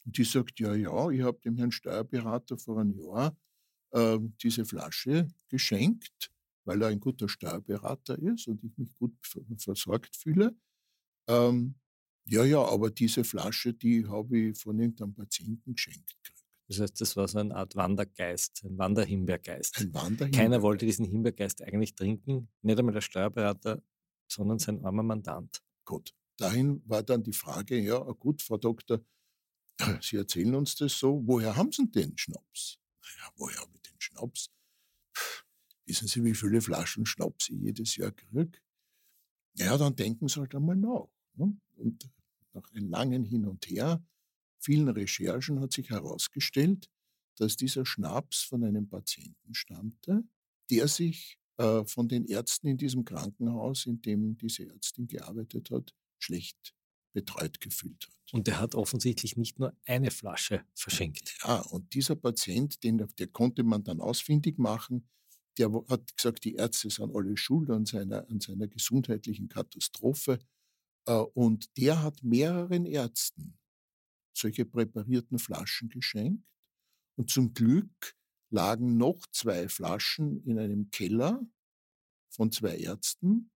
und 0.04 0.16
die 0.16 0.24
sagt, 0.24 0.60
ja, 0.60 0.74
ja, 0.74 1.10
ich 1.10 1.22
habe 1.22 1.40
dem 1.40 1.56
Herrn 1.56 1.72
Steuerberater 1.72 2.56
vor 2.56 2.78
einem 2.78 2.96
Jahr 3.00 3.36
äh, 3.90 4.18
diese 4.40 4.64
Flasche 4.64 5.26
geschenkt, 5.48 6.30
weil 6.64 6.80
er 6.82 6.88
ein 6.88 7.00
guter 7.00 7.28
Steuerberater 7.28 8.16
ist 8.18 8.46
und 8.46 8.62
ich 8.62 8.78
mich 8.78 8.94
gut 8.94 9.14
ver- 9.22 9.42
versorgt 9.58 10.14
fühle. 10.14 10.56
Ähm, 11.28 11.74
ja, 12.26 12.44
ja, 12.44 12.62
aber 12.62 12.90
diese 12.90 13.24
Flasche, 13.24 13.74
die 13.74 14.06
habe 14.06 14.38
ich 14.38 14.58
von 14.58 14.78
irgendeinem 14.78 15.14
Patienten 15.14 15.72
geschenkt. 15.72 16.16
Das 16.68 16.80
heißt, 16.80 17.00
das 17.00 17.16
war 17.16 17.28
so 17.28 17.38
eine 17.38 17.54
Art 17.54 17.76
Wandergeist, 17.76 18.64
ein 18.64 18.76
Wanderhimbeergeist. 18.76 19.78
Ein 19.78 19.94
Wanderhimbeer. 19.94 20.42
Keiner 20.42 20.62
wollte 20.62 20.84
diesen 20.84 21.04
Himbeergeist 21.04 21.62
eigentlich 21.62 21.94
trinken, 21.94 22.48
nicht 22.62 22.78
einmal 22.78 22.94
der 22.94 23.00
Steuerberater, 23.00 23.82
sondern 24.28 24.58
sein 24.58 24.84
armer 24.84 25.04
Mandant. 25.04 25.62
Gut. 25.84 26.14
Dahin 26.38 26.82
war 26.86 27.02
dann 27.02 27.22
die 27.22 27.32
Frage, 27.32 27.78
ja 27.78 27.98
gut, 27.98 28.42
Frau 28.42 28.56
Doktor, 28.56 29.00
Sie 30.00 30.16
erzählen 30.16 30.54
uns 30.54 30.74
das 30.74 30.98
so, 30.98 31.22
woher 31.26 31.54
haben 31.56 31.70
Sie 31.70 31.88
denn 31.90 32.10
den 32.10 32.18
Schnaps? 32.18 32.78
Naja, 33.02 33.30
woher 33.36 33.60
habe 33.60 33.70
ich 33.74 33.82
den 33.82 34.00
Schnaps? 34.00 34.50
Pff, 35.16 35.46
Wissen 35.86 36.08
Sie, 36.08 36.24
wie 36.24 36.34
viele 36.34 36.60
Flaschen 36.60 37.06
Schnaps 37.06 37.48
ich 37.48 37.60
jedes 37.60 37.96
Jahr 37.96 38.10
kriege? 38.10 38.50
Ja, 39.54 39.78
dann 39.78 39.94
denken 39.94 40.28
Sie 40.28 40.40
halt 40.40 40.54
einmal 40.54 40.76
nach. 40.76 41.06
Ne? 41.34 41.56
Und 41.76 42.10
nach 42.52 42.68
einem 42.72 42.88
langen 42.88 43.24
Hin 43.24 43.46
und 43.46 43.66
Her, 43.68 44.04
vielen 44.66 44.88
Recherchen 44.88 45.60
hat 45.60 45.72
sich 45.72 45.90
herausgestellt, 45.90 46.90
dass 47.38 47.56
dieser 47.56 47.86
Schnaps 47.86 48.42
von 48.42 48.64
einem 48.64 48.88
Patienten 48.88 49.54
stammte, 49.54 50.24
der 50.70 50.88
sich 50.88 51.38
äh, 51.58 51.84
von 51.84 52.08
den 52.08 52.24
Ärzten 52.24 52.66
in 52.66 52.76
diesem 52.76 53.04
Krankenhaus, 53.04 53.86
in 53.86 54.02
dem 54.02 54.36
diese 54.36 54.68
Ärztin 54.68 55.06
gearbeitet 55.06 55.70
hat, 55.70 55.94
schlecht 56.18 56.74
betreut 57.12 57.60
gefühlt 57.60 58.06
hat. 58.06 58.32
Und 58.32 58.48
der 58.48 58.60
hat 58.60 58.74
offensichtlich 58.74 59.36
nicht 59.36 59.58
nur 59.58 59.72
eine 59.86 60.10
Flasche 60.10 60.64
verschenkt. 60.74 61.38
Ja, 61.44 61.60
und 61.60 61.94
dieser 61.94 62.16
Patient, 62.16 62.82
den, 62.82 63.06
der 63.18 63.28
konnte 63.28 63.62
man 63.62 63.84
dann 63.84 64.00
ausfindig 64.00 64.58
machen, 64.58 65.08
der 65.58 65.72
hat 65.88 66.16
gesagt, 66.16 66.44
die 66.44 66.54
Ärzte 66.54 66.90
sind 66.90 67.14
alle 67.14 67.36
schuld 67.36 67.70
an 67.70 67.86
seiner, 67.86 68.28
an 68.28 68.40
seiner 68.40 68.66
gesundheitlichen 68.66 69.48
Katastrophe. 69.48 70.38
Äh, 71.06 71.12
Und 71.12 71.76
der 71.78 72.02
hat 72.02 72.22
mehreren 72.22 72.84
Ärzten 72.84 73.56
solche 74.36 74.64
präparierten 74.64 75.38
Flaschen 75.38 75.88
geschenkt. 75.88 76.44
Und 77.16 77.30
zum 77.30 77.54
Glück 77.54 78.14
lagen 78.50 78.96
noch 78.96 79.26
zwei 79.32 79.68
Flaschen 79.68 80.42
in 80.44 80.58
einem 80.58 80.90
Keller 80.90 81.40
von 82.28 82.52
zwei 82.52 82.76
Ärzten, 82.76 83.50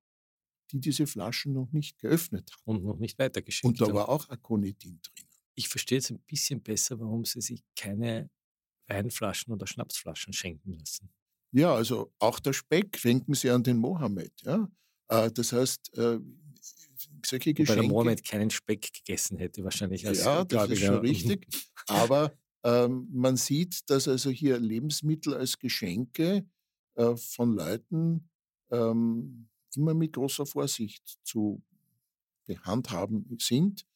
die 0.71 0.81
diese 0.81 1.07
Flaschen 1.07 1.53
noch 1.53 1.73
nicht 1.73 1.99
geöffnet 1.99 2.51
haben. 2.53 2.63
Und 2.65 2.85
noch 2.85 2.99
nicht 2.99 3.19
weitergeschenkt. 3.19 3.81
Und 3.81 3.81
da 3.81 3.87
haben. 3.89 3.95
war 3.95 4.09
auch 4.09 4.29
Aconitin 4.29 5.01
drin. 5.03 5.27
ich 5.55 5.69
verstehe 5.69 5.99
jetzt 5.99 6.11
ein 6.11 6.21
bisschen 6.21 6.63
besser, 6.63 6.99
warum 7.01 7.25
sie 7.25 7.41
sich 7.41 7.63
keine 7.77 8.31
Weinflaschen 8.87 9.53
oder 9.53 9.67
Schnapsflaschen 9.67 10.33
schenken 10.33 10.73
lassen. 10.73 11.11
Ja, 11.53 11.75
also 11.75 12.13
auch 12.19 12.39
der 12.41 12.53
Speck, 12.53 13.01
denken 13.03 13.35
Sie 13.35 13.51
an 13.51 13.63
den 13.63 13.77
Mohammed. 13.77 14.33
Ja? 14.43 14.71
Äh, 15.09 15.31
Das 15.33 15.53
heißt, 15.53 15.97
äh, 15.99 16.19
solche 17.27 17.51
Wobei 17.51 17.63
Geschenke. 17.63 17.83
der 17.83 17.91
Mohammed 17.91 18.25
keinen 18.25 18.51
Speck 18.51 18.93
gegessen 18.93 19.39
hätte, 19.39 19.65
wahrscheinlich 19.65 20.07
als 20.07 20.25
ja, 20.25 20.45
das 20.45 20.71
ist 20.71 20.81
schon 20.81 20.99
richtig. 20.99 21.47
Aber 21.87 22.33
ähm, 22.65 23.09
man 23.13 23.37
sieht, 23.37 23.89
dass 23.89 24.09
also 24.09 24.31
hier 24.31 24.59
Lebensmittel 24.59 25.35
als 25.35 25.59
Geschenke 25.59 26.47
äh, 26.95 27.17
von 27.17 27.55
Leuten 27.55 28.29
ähm, 28.71 29.49
immer 29.77 29.95
mit 29.95 30.13
großer 30.13 30.47
Vorsicht 30.47 31.19
zu 31.23 31.63
behandhaben 32.47 33.37
sind 33.41 33.87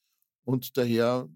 und 0.44 0.76
daher, 0.76 1.28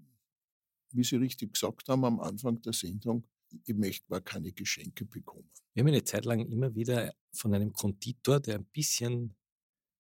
wie 0.93 1.05
Sie 1.05 1.17
richtig 1.17 1.55
gesagt 1.55 1.89
haben 1.89 2.05
am 2.05 2.21
Anfang 2.21 2.61
der 2.63 2.73
Sendung, 2.73 3.27
ich 3.65 3.75
möchte 3.75 4.07
gar 4.09 4.21
keine 4.21 4.53
Geschenke 4.53 5.05
bekommen. 5.05 5.51
Wir 5.73 5.83
haben 5.83 5.89
eine 5.89 6.05
Zeit 6.05 6.25
lang 6.25 6.41
immer 6.41 6.75
wieder 6.75 7.15
von 7.33 7.55
einem 7.55 7.73
Konditor, 7.73 8.41
der 8.41 8.57
ein 8.57 8.67
bisschen 8.67 9.35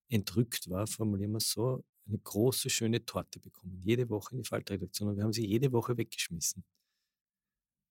entrückt 0.08 0.68
war, 0.70 0.86
formulieren 0.86 1.32
wir 1.32 1.38
es 1.38 1.50
so, 1.50 1.84
eine 2.06 2.18
große, 2.18 2.70
schöne 2.70 3.04
Torte 3.04 3.38
bekommen. 3.38 3.78
Jede 3.82 4.08
Woche 4.08 4.34
in 4.34 4.42
die 4.42 4.48
Faltredaktion. 4.48 5.10
Und 5.10 5.16
wir 5.16 5.24
haben 5.24 5.32
sie 5.32 5.46
jede 5.46 5.72
Woche 5.72 5.96
weggeschmissen. 5.98 6.64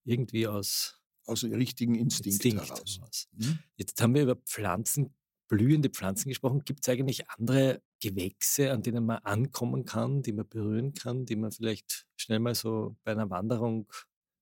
Irgendwie 0.06 0.48
aus 0.48 1.00
Aus 1.26 1.42
dem 1.42 1.54
richtigen 1.54 1.96
Instinkt, 1.96 2.44
Instinkt 2.44 2.70
heraus. 2.70 2.98
heraus. 2.98 3.28
Hm? 3.40 3.60
Jetzt 3.76 4.02
haben 4.02 4.16
wir 4.16 4.24
über 4.24 4.36
Pflanzen, 4.38 5.14
blühende 5.48 5.90
Pflanzen 5.90 6.30
gesprochen. 6.30 6.64
Gibt 6.66 6.80
es 6.88 6.90
eigentlich 6.90 7.30
andere 7.30 7.82
Gewächse, 8.00 8.72
an 8.72 8.82
denen 8.82 9.06
man 9.06 9.20
ankommen 9.20 9.86
kann, 9.86 10.22
die 10.24 10.34
man 10.34 10.48
berühren 10.48 10.94
kann, 10.94 11.26
die 11.26 11.36
man 11.36 11.52
vielleicht 11.52 12.08
schnell 12.16 12.40
mal 12.40 12.56
so 12.56 12.96
bei 13.04 13.12
einer 13.12 13.30
Wanderung, 13.30 13.92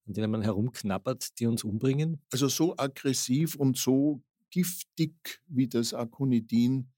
an 0.07 0.13
denen 0.13 0.31
man 0.31 0.41
herumknabbert, 0.41 1.39
die 1.39 1.47
uns 1.47 1.63
umbringen? 1.63 2.21
Also 2.31 2.47
so 2.47 2.77
aggressiv 2.77 3.55
und 3.55 3.77
so 3.77 4.21
giftig 4.51 5.41
wie 5.47 5.67
das 5.67 5.93
Aconidin 5.93 6.91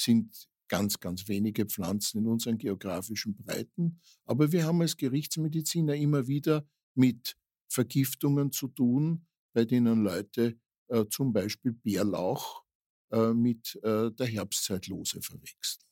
sind 0.00 0.48
ganz, 0.68 1.00
ganz 1.00 1.28
wenige 1.28 1.66
Pflanzen 1.66 2.18
in 2.18 2.26
unseren 2.26 2.56
geografischen 2.56 3.34
Breiten. 3.34 4.00
Aber 4.24 4.52
wir 4.52 4.64
haben 4.64 4.80
als 4.80 4.96
Gerichtsmediziner 4.96 5.94
immer 5.96 6.26
wieder 6.28 6.64
mit 6.94 7.36
Vergiftungen 7.68 8.52
zu 8.52 8.68
tun, 8.68 9.26
bei 9.52 9.64
denen 9.64 10.02
Leute 10.02 10.58
äh, 10.88 11.04
zum 11.10 11.32
Beispiel 11.32 11.72
Bärlauch 11.72 12.62
äh, 13.10 13.32
mit 13.32 13.78
äh, 13.82 14.10
der 14.12 14.26
Herbstzeitlose 14.26 15.20
verwechseln. 15.22 15.84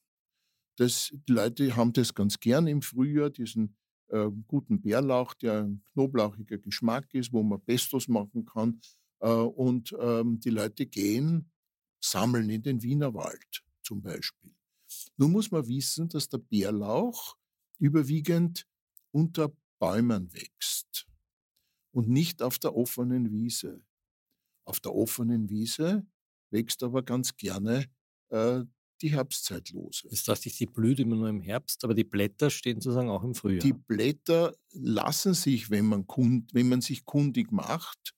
Das, 0.76 1.12
die 1.28 1.32
Leute 1.32 1.74
haben 1.74 1.92
das 1.92 2.14
ganz 2.14 2.38
gern 2.38 2.68
im 2.68 2.82
Frühjahr, 2.82 3.30
diesen 3.30 3.76
äh, 4.08 4.28
guten 4.46 4.80
Bärlauch, 4.80 5.34
der 5.34 5.64
ein 5.64 5.82
knoblauchiger 5.92 6.58
Geschmack 6.58 7.12
ist, 7.14 7.32
wo 7.32 7.42
man 7.42 7.60
Pestos 7.60 8.06
machen 8.06 8.44
kann. 8.44 8.80
Äh, 9.18 9.28
und 9.28 9.92
ähm, 9.98 10.38
die 10.38 10.50
Leute 10.50 10.86
gehen 10.86 11.50
sammeln 12.00 12.48
in 12.48 12.62
den 12.62 12.80
Wienerwald 12.80 13.64
zum 13.88 14.02
Beispiel. 14.02 14.54
Nun 15.16 15.32
muss 15.32 15.50
man 15.50 15.66
wissen, 15.66 16.08
dass 16.08 16.28
der 16.28 16.38
Bärlauch 16.38 17.36
überwiegend 17.78 18.66
unter 19.10 19.50
Bäumen 19.78 20.32
wächst 20.32 21.06
und 21.92 22.08
nicht 22.08 22.42
auf 22.42 22.58
der 22.58 22.76
offenen 22.76 23.30
Wiese. 23.30 23.82
Auf 24.64 24.80
der 24.80 24.94
offenen 24.94 25.48
Wiese 25.48 26.06
wächst 26.50 26.82
aber 26.82 27.02
ganz 27.02 27.34
gerne 27.36 27.86
äh, 28.28 28.64
die 29.00 29.12
Herbstzeitlose. 29.12 30.08
Das 30.10 30.28
heißt, 30.28 30.60
die 30.60 30.66
blüht 30.66 30.98
immer 30.98 31.16
nur 31.16 31.28
im 31.28 31.40
Herbst, 31.40 31.84
aber 31.84 31.94
die 31.94 32.04
Blätter 32.04 32.50
stehen 32.50 32.80
sozusagen 32.80 33.08
auch 33.08 33.22
im 33.24 33.34
Frühjahr. 33.34 33.62
Die 33.62 33.72
Blätter 33.72 34.54
lassen 34.72 35.34
sich, 35.34 35.70
wenn 35.70 35.86
man, 35.86 36.06
kund, 36.06 36.52
wenn 36.52 36.68
man 36.68 36.80
sich 36.80 37.04
kundig 37.04 37.52
macht, 37.52 38.14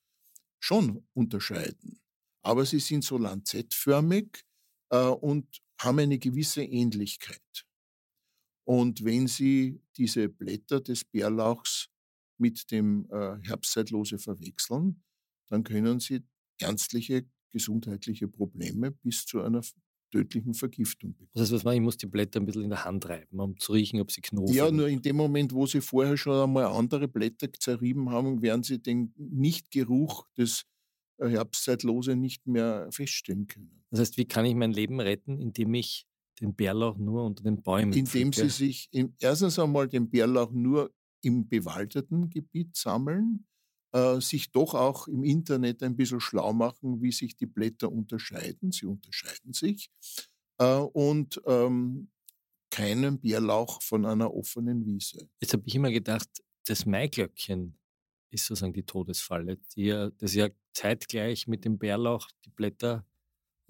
schon 0.59 1.07
unterscheiden. 1.13 2.01
Aber 2.43 2.65
sie 2.65 2.81
sind 2.81 3.05
so 3.05 3.19
lanzettförmig 3.19 4.45
äh, 4.91 5.07
und 5.07 5.47
haben 5.81 5.99
eine 5.99 6.19
gewisse 6.19 6.63
Ähnlichkeit. 6.63 7.67
Und 8.65 9.05
wenn 9.05 9.27
Sie 9.27 9.81
diese 9.97 10.29
Blätter 10.29 10.81
des 10.81 11.05
Bärlauchs 11.05 11.89
mit 12.39 12.71
dem 12.71 13.09
äh, 13.11 13.39
Herbstzeitlose 13.43 14.19
verwechseln, 14.19 15.03
dann 15.49 15.65
können 15.65 15.99
Sie 15.99 16.23
ernstliche 16.61 17.27
gesundheitliche 17.51 18.29
Probleme 18.29 18.93
bis 18.93 19.27
zu 19.27 19.43
einer 19.43 19.63
tödlichen 20.11 20.55
Vergiftung 20.55 21.13
bekommen. 21.13 21.31
Das 21.35 21.43
heißt, 21.43 21.53
was 21.53 21.65
man, 21.65 21.75
ich 21.75 21.81
muss 21.81 21.97
die 21.97 22.07
Blätter 22.07 22.41
ein 22.41 22.47
bisschen 22.47 22.65
in 22.65 22.71
der 22.71 22.85
Hand 22.85 23.09
reiben, 23.09 23.41
um 23.41 23.59
zu 23.59 23.73
riechen, 23.73 24.01
ob 24.01 24.11
sie 24.11 24.21
knofen. 24.21 24.55
Ja, 24.55 24.71
nur 24.71 24.89
in 24.89 25.03
dem 25.03 25.17
Moment, 25.17 25.53
wo 25.53 25.67
Sie 25.67 25.81
vorher 25.81 26.17
schon 26.17 26.41
einmal 26.43 26.67
andere 26.67 27.09
Blätter 27.09 27.53
zerrieben 27.53 28.11
haben, 28.11 28.43
werden 28.43 28.63
Sie 28.63 28.81
den 28.81 29.15
Nichtgeruch 29.17 30.27
des 30.37 30.65
äh, 31.19 31.29
Herbstzeitlose 31.29 32.17
nicht 32.17 32.47
mehr 32.47 32.89
feststellen 32.91 33.47
können. 33.47 33.80
Das 33.91 34.01
heißt, 34.01 34.17
wie 34.17 34.27
kann 34.27 34.45
ich 34.45 34.55
mein 34.55 34.73
Leben 34.73 35.01
retten, 35.01 35.39
indem 35.39 35.75
ich 35.75 36.07
den 36.41 36.55
Bärlauch 36.55 36.97
nur 36.97 37.25
unter 37.25 37.43
den 37.43 37.63
Bäumen 37.63 37.93
Indem 37.93 38.33
pflücke? 38.33 38.51
Sie 38.51 38.67
sich 38.67 38.89
in, 38.93 39.15
erstens 39.21 39.59
einmal 39.59 39.89
den 39.89 40.09
Bärlauch 40.09 40.53
nur 40.53 40.93
im 41.23 41.49
bewaldeten 41.49 42.31
Gebiet 42.31 42.77
sammeln, 42.77 43.47
äh, 43.93 44.21
sich 44.21 44.53
doch 44.53 44.75
auch 44.75 45.09
im 45.09 45.25
Internet 45.25 45.83
ein 45.83 45.97
bisschen 45.97 46.21
schlau 46.21 46.53
machen, 46.53 47.03
wie 47.03 47.13
sich 47.13 47.37
die 47.37 47.47
Blätter 47.47 47.91
unterscheiden. 47.91 48.73
Sie 48.73 48.87
unterscheiden 48.87 49.53
sich. 49.53 49.91
Äh, 50.59 50.77
und 50.77 51.41
ähm, 51.47 52.11
keinen 52.71 53.21
Bärlauch 53.21 53.83
von 53.83 54.07
einer 54.07 54.33
offenen 54.33 54.87
Wiese. 54.87 55.29
Jetzt 55.41 55.53
habe 55.53 55.65
ich 55.67 55.75
immer 55.75 55.91
gedacht, 55.91 56.29
das 56.67 56.87
Maiglöckchen 56.87 57.77
ist 58.31 58.47
sozusagen 58.47 58.73
die 58.73 58.85
Todesfalle, 58.85 59.59
die 59.75 59.87
ja, 59.87 60.11
das 60.11 60.35
ja 60.35 60.49
zeitgleich 60.73 61.49
mit 61.49 61.65
dem 61.65 61.79
Bärlauch 61.79 62.29
die 62.45 62.51
Blätter 62.51 63.05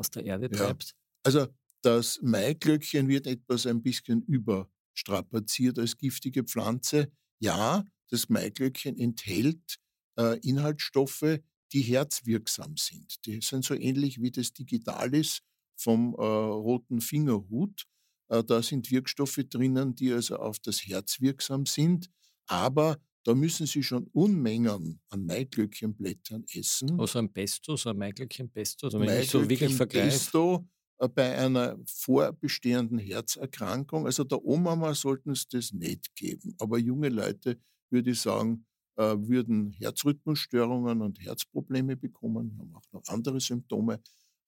aus 0.00 0.10
der 0.10 0.24
Erde 0.24 0.50
Ja. 0.52 0.56
treibt. 0.56 0.94
Also 1.24 1.48
das 1.82 2.20
Maiglöckchen 2.22 3.08
wird 3.08 3.26
etwas 3.26 3.66
ein 3.66 3.82
bisschen 3.82 4.22
überstrapaziert 4.22 5.78
als 5.78 5.96
giftige 5.96 6.44
Pflanze. 6.44 7.10
Ja, 7.40 7.84
das 8.10 8.28
Maiglöckchen 8.28 8.98
enthält 8.98 9.76
äh, 10.18 10.38
Inhaltsstoffe, 10.40 11.38
die 11.72 11.82
herzwirksam 11.82 12.76
sind. 12.76 13.24
Die 13.26 13.40
sind 13.40 13.64
so 13.64 13.74
ähnlich 13.74 14.20
wie 14.20 14.30
das 14.30 14.52
Digitalis 14.52 15.40
vom 15.76 16.14
äh, 16.14 16.22
roten 16.22 17.00
Fingerhut. 17.00 17.84
Äh, 18.28 18.42
da 18.44 18.62
sind 18.62 18.90
Wirkstoffe 18.90 19.40
drinnen, 19.48 19.94
die 19.94 20.12
also 20.12 20.36
auf 20.36 20.58
das 20.58 20.86
Herz 20.86 21.20
wirksam 21.20 21.66
sind. 21.66 22.10
Aber 22.46 22.98
da 23.24 23.34
müssen 23.34 23.66
Sie 23.66 23.82
schon 23.82 24.06
Unmengen 24.12 25.00
an 25.08 25.26
Maiglöckchenblättern 25.26 26.44
essen. 26.54 26.98
Also 26.98 27.18
ein 27.18 27.32
Pesto, 27.32 27.76
so 27.76 27.90
ein 27.90 27.98
Maiglöckchen-Pesto, 27.98 28.86
also 28.86 29.00
wenn 29.00 29.20
ich 29.20 29.30
so 29.30 29.48
wirklich 29.48 29.74
vergleiche. 29.74 30.10
Pesto 30.10 30.66
äh, 30.98 31.08
bei 31.08 31.36
einer 31.36 31.78
vorbestehenden 31.86 32.98
Herzerkrankung. 32.98 34.06
Also 34.06 34.24
der 34.24 34.44
Oma 34.44 34.94
sollten 34.94 35.30
es 35.30 35.48
das 35.48 35.72
nicht 35.72 36.14
geben. 36.14 36.54
Aber 36.58 36.78
junge 36.78 37.08
Leute, 37.08 37.58
würde 37.90 38.10
ich 38.10 38.20
sagen, 38.20 38.66
äh, 38.96 39.16
würden 39.18 39.70
Herzrhythmusstörungen 39.72 41.02
und 41.02 41.20
Herzprobleme 41.20 41.96
bekommen, 41.96 42.56
haben 42.58 42.74
auch 42.74 42.92
noch 42.92 43.02
andere 43.08 43.40
Symptome. 43.40 44.00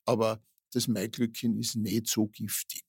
Aber 0.07 0.43
das 0.73 0.89
Maiglöckchen 0.89 1.59
ist 1.59 1.77
nicht 1.77 2.07
so 2.09 2.27
giftig. 2.27 2.85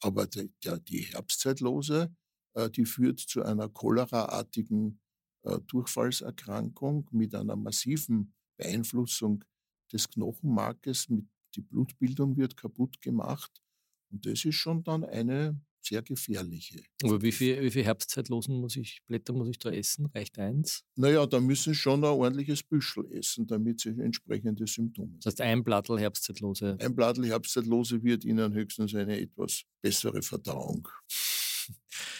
Aber 0.00 0.26
die, 0.26 0.50
die 0.88 1.02
Herbstzeitlose, 1.02 2.14
äh, 2.54 2.70
die 2.70 2.84
führt 2.84 3.20
zu 3.20 3.42
einer 3.42 3.68
choleraartigen 3.68 5.00
äh, 5.44 5.58
Durchfallserkrankung 5.66 7.08
mit 7.12 7.34
einer 7.34 7.56
massiven 7.56 8.32
Beeinflussung 8.56 9.44
des 9.92 10.08
Knochenmarkes. 10.10 11.08
Mit, 11.08 11.26
die 11.54 11.60
Blutbildung 11.60 12.36
wird 12.36 12.56
kaputt 12.56 13.00
gemacht. 13.00 13.62
Und 14.10 14.26
das 14.26 14.44
ist 14.44 14.56
schon 14.56 14.82
dann 14.82 15.04
eine 15.04 15.60
sehr 15.84 16.02
gefährliche. 16.02 16.82
Aber 17.02 17.20
wie 17.20 17.32
viel, 17.32 17.62
wie 17.62 17.70
viel 17.70 17.84
Herbstzeitlosen 17.84 18.58
muss 18.58 18.76
ich, 18.76 19.02
Blätter 19.06 19.32
muss 19.32 19.48
ich 19.48 19.58
da 19.58 19.70
essen? 19.70 20.06
Reicht 20.14 20.38
eins? 20.38 20.82
Naja, 20.96 21.26
da 21.26 21.40
müssen 21.40 21.74
Sie 21.74 21.78
schon 21.78 22.00
ein 22.00 22.10
ordentliches 22.10 22.62
Büschel 22.62 23.04
essen, 23.12 23.46
damit 23.46 23.80
Sie 23.80 23.90
entsprechende 23.90 24.66
Symptome 24.66 25.12
Das 25.18 25.26
heißt, 25.26 25.40
ein 25.42 25.62
Blattel 25.62 25.98
Herbstzeitlose. 25.98 26.78
Ein 26.80 26.94
Blattl 26.94 27.26
Herbstzeitlose 27.26 28.02
wird 28.02 28.24
Ihnen 28.24 28.54
höchstens 28.54 28.94
eine 28.94 29.20
etwas 29.20 29.64
bessere 29.82 30.22
Verdauung 30.22 30.88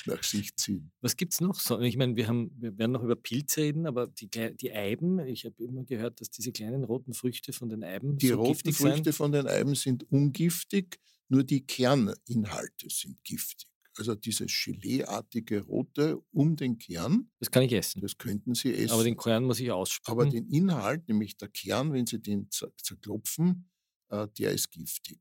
nach 0.07 0.23
sich 0.23 0.55
ziehen. 0.57 0.93
Was 1.01 1.17
gibt 1.17 1.33
es 1.33 1.41
noch? 1.41 1.59
So, 1.59 1.81
ich 1.81 1.97
meine, 1.97 2.17
wir, 2.17 2.29
haben, 2.29 2.51
wir 2.59 2.77
werden 2.79 2.93
noch 2.93 3.03
über 3.03 3.17
Pilze 3.17 3.63
reden, 3.63 3.87
aber 3.87 4.07
die, 4.07 4.29
die 4.29 4.73
Eiben, 4.73 5.19
ich 5.21 5.45
habe 5.45 5.63
immer 5.63 5.85
gehört, 5.85 6.21
dass 6.21 6.31
diese 6.31 6.53
kleinen 6.53 6.85
roten 6.85 7.15
Früchte 7.15 7.53
von 7.53 7.69
den 7.69 7.85
Eiben 7.85 8.19
Die 8.19 8.29
so 8.29 8.37
roten 8.37 8.73
Früchte 8.73 9.13
von 9.13 9.33
den 9.33 9.47
Eiben 9.47 9.75
sind 9.75 10.11
ungiftig, 10.11 10.99
nur 11.29 11.45
die 11.45 11.67
Kerninhalte 11.67 12.89
sind 12.91 13.23
giftig. 13.25 13.69
Also 13.97 14.17
dieses 14.17 14.53
Geleeartige 14.65 15.63
Rote 15.65 16.21
um 16.33 16.57
den 16.57 16.79
Kern, 16.79 17.31
Das 17.39 17.51
kann 17.51 17.63
ich 17.63 17.73
essen. 17.73 18.01
das 18.01 18.19
könnten 18.19 18.55
Sie 18.55 18.75
essen. 18.75 18.91
Aber 18.93 19.05
den 19.05 19.17
Kern 19.17 19.45
muss 19.45 19.61
ich 19.61 19.71
ausspucken. 19.71 20.21
Aber 20.23 20.31
den 20.31 20.49
Inhalt, 20.49 21.07
nämlich 21.09 21.37
der 21.37 21.49
Kern, 21.49 21.93
wenn 21.93 22.05
Sie 22.05 22.21
den 22.21 22.51
zer 22.51 22.73
zerklopfen, 22.77 23.71
äh, 24.09 24.27
der 24.37 24.51
ist 24.51 24.73
giftig. 24.73 25.21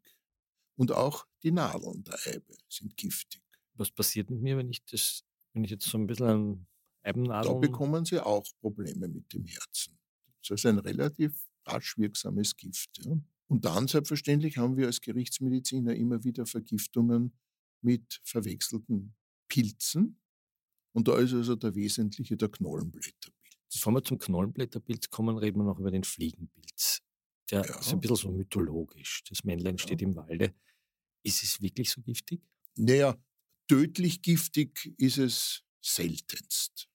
Und 0.75 0.91
auch 0.91 1.27
die 1.43 1.51
Nadeln 1.51 2.03
der 2.03 2.17
Eibe 2.25 2.55
sind 2.67 2.97
giftig. 2.97 3.42
Was 3.75 3.91
passiert 3.91 4.29
mit 4.29 4.41
mir, 4.41 4.57
wenn 4.57 4.69
ich 4.69 4.83
das, 4.85 5.23
wenn 5.53 5.63
ich 5.63 5.71
jetzt 5.71 5.85
so 5.85 5.97
ein 5.97 6.07
bisschen 6.07 6.27
an 6.27 6.67
Da 7.03 7.09
Eibennadeln... 7.09 7.61
bekommen 7.61 8.05
Sie 8.05 8.19
auch 8.19 8.45
Probleme 8.61 9.07
mit 9.07 9.33
dem 9.33 9.45
Herzen. 9.45 9.97
Das 10.41 10.51
ist 10.59 10.65
ein 10.65 10.79
relativ 10.79 11.33
rasch 11.65 11.97
wirksames 11.97 12.55
Gift. 12.55 13.05
Ja. 13.05 13.17
Und 13.47 13.65
dann, 13.65 13.87
selbstverständlich, 13.87 14.57
haben 14.57 14.77
wir 14.77 14.87
als 14.87 15.01
Gerichtsmediziner 15.01 15.95
immer 15.95 16.23
wieder 16.23 16.45
Vergiftungen 16.45 17.33
mit 17.81 18.19
verwechselten 18.23 19.15
Pilzen. 19.47 20.19
Und 20.93 21.07
da 21.07 21.17
ist 21.17 21.33
also 21.33 21.55
der 21.55 21.73
wesentliche 21.75 22.37
der 22.37 22.49
Knollenblätterpilz. 22.49 23.33
Bevor 23.71 23.93
wir 23.93 24.03
zum 24.03 24.19
Knollenblätterpilz 24.19 25.09
kommen, 25.09 25.37
reden 25.37 25.57
wir 25.59 25.65
noch 25.65 25.79
über 25.79 25.91
den 25.91 26.03
Fliegenpilz. 26.03 27.01
Der 27.51 27.65
Ja. 27.65 27.79
ist 27.79 27.91
ein 27.91 27.99
bisschen 27.99 28.15
so 28.15 28.31
mythologisch. 28.31 29.23
Das 29.29 29.43
Männlein 29.43 29.77
Ja. 29.77 29.83
steht 29.83 30.01
im 30.01 30.15
Walde. 30.15 30.53
Ist 31.23 31.41
es 31.43 31.61
wirklich 31.61 31.89
so 31.91 32.01
giftig? 32.01 32.41
Naja, 32.75 33.15
tödlich 33.67 34.21
giftig 34.21 34.93
ist 34.97 35.17
es 35.17 35.63
seltenst. 35.81 36.87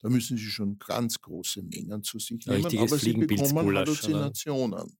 Da 0.00 0.08
müssen 0.08 0.36
Sie 0.36 0.50
schon 0.50 0.78
ganz 0.78 1.20
große 1.20 1.62
Mengen 1.62 2.02
zu 2.02 2.18
sich 2.18 2.44
nehmen, 2.46 2.64
richtiges 2.64 2.92
aber 2.92 2.98
Sie 2.98 3.12
bekommen? 3.12 3.76
Halluzinationen. 3.76 4.98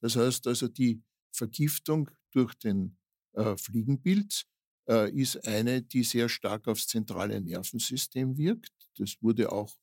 Das 0.00 0.16
heißt 0.16 0.46
also, 0.46 0.66
die 0.66 1.00
Vergiftung 1.30 2.10
durch 2.32 2.54
den 2.54 2.96
äh, 3.32 3.56
Fliegenpilz 3.56 4.46
äh, 4.88 5.10
ist 5.12 5.46
eine, 5.46 5.82
die 5.82 6.02
sehr 6.02 6.28
stark 6.28 6.66
aufs 6.66 6.88
zentrale 6.88 7.40
Nervensystem 7.40 8.36
wirkt. 8.36 8.72
Das 8.96 9.16
wurde 9.20 9.52
auch 9.52 9.78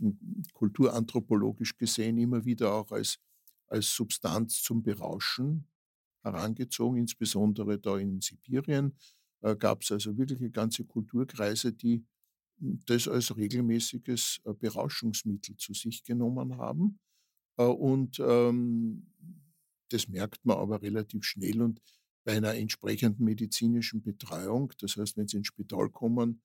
m, 0.00 0.18
kulturanthropologisch 0.54 1.76
gesehen 1.76 2.16
immer 2.18 2.44
wieder 2.46 2.72
auch 2.72 2.90
als, 2.92 3.18
als 3.66 3.94
Substanz 3.94 4.62
zum 4.62 4.82
Berauschen 4.82 5.68
herangezogen, 6.22 6.98
insbesondere 6.98 7.78
da 7.78 7.98
in 7.98 8.20
Sibirien 8.20 8.96
äh, 9.42 9.56
gab 9.56 9.82
es 9.82 9.92
also 9.92 10.16
wirklich 10.16 10.52
ganze 10.52 10.84
Kulturkreise, 10.84 11.72
die 11.72 12.04
das 12.60 13.06
als 13.08 13.36
regelmäßiges 13.36 14.40
äh, 14.44 14.52
Berauschungsmittel 14.54 15.56
zu 15.56 15.74
sich 15.74 16.02
genommen 16.04 16.56
haben. 16.56 16.98
Äh, 17.56 17.64
und 17.64 18.18
ähm, 18.20 19.06
das 19.90 20.08
merkt 20.08 20.44
man 20.44 20.58
aber 20.58 20.82
relativ 20.82 21.24
schnell 21.24 21.62
und 21.62 21.80
bei 22.24 22.36
einer 22.36 22.54
entsprechenden 22.54 23.24
medizinischen 23.24 24.02
Betreuung, 24.02 24.72
das 24.80 24.96
heißt, 24.96 25.16
wenn 25.16 25.28
Sie 25.28 25.38
ins 25.38 25.46
Spital 25.46 25.88
kommen, 25.88 26.42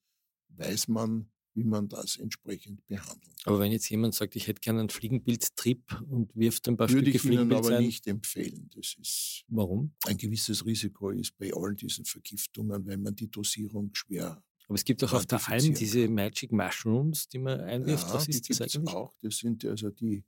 weiß 0.48 0.88
man, 0.88 1.30
wie 1.54 1.64
man 1.64 1.88
das 1.88 2.16
entsprechend 2.16 2.84
behandelt. 2.86 3.34
Aber 3.44 3.60
wenn 3.60 3.72
jetzt 3.72 3.88
jemand 3.88 4.14
sagt, 4.14 4.36
ich 4.36 4.46
hätte 4.48 4.60
gerne 4.60 4.80
einen 4.80 4.88
Fliegenpilztrip 4.90 6.02
und 6.08 6.34
wirft 6.34 6.68
ein 6.68 6.76
paar 6.76 6.88
Würde 6.88 7.10
Stücke 7.10 7.16
ich 7.16 7.24
Ihnen 7.32 7.52
aber 7.52 7.76
ein, 7.76 7.84
nicht 7.84 8.06
empfehlen. 8.06 8.70
Das 8.74 8.96
ist 9.00 9.44
warum? 9.48 9.94
ein 10.06 10.16
gewisses 10.16 10.66
Risiko 10.66 11.10
ist 11.10 11.36
bei 11.38 11.52
all 11.54 11.74
diesen 11.74 12.04
Vergiftungen, 12.04 12.84
wenn 12.86 13.02
man 13.02 13.14
die 13.14 13.30
Dosierung 13.30 13.90
schwer. 13.94 14.42
Aber 14.66 14.74
es 14.74 14.84
gibt 14.84 15.04
auch 15.04 15.12
auf 15.12 15.26
der 15.26 15.46
Alm 15.48 15.74
diese 15.74 16.08
Magic 16.08 16.50
Mushrooms, 16.50 17.28
die 17.28 17.38
man 17.38 17.60
einwirft. 17.60 18.08
Ja, 18.08 18.14
Was 18.14 18.24
die 18.24 18.30
ist 18.32 18.48
das 18.50 18.58
gibt's 18.58 18.76
eigentlich? 18.76 18.94
auch. 18.94 19.14
Das 19.20 19.36
sind 19.36 19.64
also 19.64 19.90
die 19.90 20.24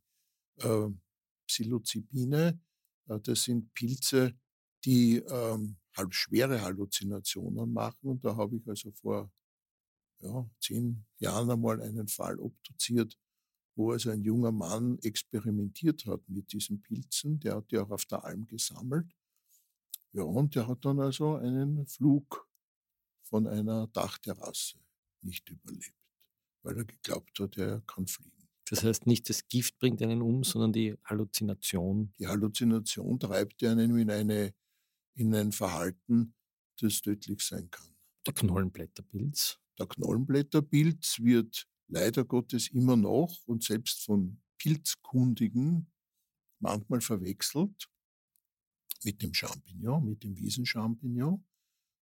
äh, 0.58 0.88
Psilocybine. 1.46 2.60
Das 3.06 3.44
sind 3.44 3.72
Pilze, 3.72 4.34
die 4.84 5.16
ähm, 5.16 5.76
halb 5.96 6.12
schwere 6.12 6.60
Halluzinationen 6.60 7.72
machen. 7.72 8.10
Und 8.10 8.24
da 8.24 8.36
habe 8.36 8.56
ich 8.56 8.68
also 8.68 8.90
vor 8.92 9.30
ja, 10.20 10.48
zehn 10.60 11.04
Jahren 11.18 11.50
einmal 11.50 11.80
einen 11.82 12.08
Fall 12.08 12.38
obduziert, 12.38 13.18
wo 13.74 13.92
also 13.92 14.10
ein 14.10 14.22
junger 14.22 14.52
Mann 14.52 14.98
experimentiert 15.00 16.06
hat 16.06 16.28
mit 16.28 16.52
diesen 16.52 16.80
Pilzen. 16.82 17.38
Der 17.40 17.56
hat 17.56 17.70
die 17.70 17.78
auch 17.78 17.90
auf 17.90 18.06
der 18.06 18.24
Alm 18.24 18.46
gesammelt. 18.46 19.14
Ja, 20.12 20.22
und 20.22 20.54
der 20.54 20.66
hat 20.66 20.84
dann 20.84 20.98
also 20.98 21.34
einen 21.34 21.86
Flug 21.86 22.48
von 23.22 23.46
einer 23.46 23.86
Dachterrasse 23.88 24.78
nicht 25.20 25.48
überlebt, 25.50 25.94
weil 26.62 26.78
er 26.78 26.84
geglaubt 26.84 27.38
hat, 27.38 27.58
er 27.58 27.82
kann 27.82 28.06
fliegen. 28.06 28.48
Das 28.68 28.82
heißt 28.82 29.06
nicht, 29.06 29.28
das 29.28 29.46
Gift 29.46 29.78
bringt 29.78 30.02
einen 30.02 30.22
um, 30.22 30.42
sondern 30.42 30.72
die 30.72 30.96
Halluzination. 31.04 32.12
Die 32.18 32.26
Halluzination 32.26 33.20
treibt 33.20 33.62
einen 33.62 33.96
in, 33.96 34.10
eine, 34.10 34.54
in 35.14 35.34
ein 35.34 35.52
Verhalten, 35.52 36.34
das 36.80 37.00
tödlich 37.00 37.42
sein 37.42 37.70
kann. 37.70 37.94
Der 38.26 38.34
Knollenblätterpilz. 38.34 39.60
Der 39.78 39.86
Knollenblätterpilz 39.86 41.20
wird 41.20 41.66
leider 41.88 42.24
Gottes 42.24 42.68
immer 42.68 42.96
noch 42.96 43.46
und 43.46 43.62
selbst 43.62 44.04
von 44.04 44.40
Pilzkundigen 44.58 45.90
manchmal 46.60 47.00
verwechselt 47.00 47.88
mit 49.04 49.22
dem 49.22 49.34
Champignon, 49.34 50.04
mit 50.04 50.24
dem 50.24 50.36
Wiesenchampignon, 50.36 51.44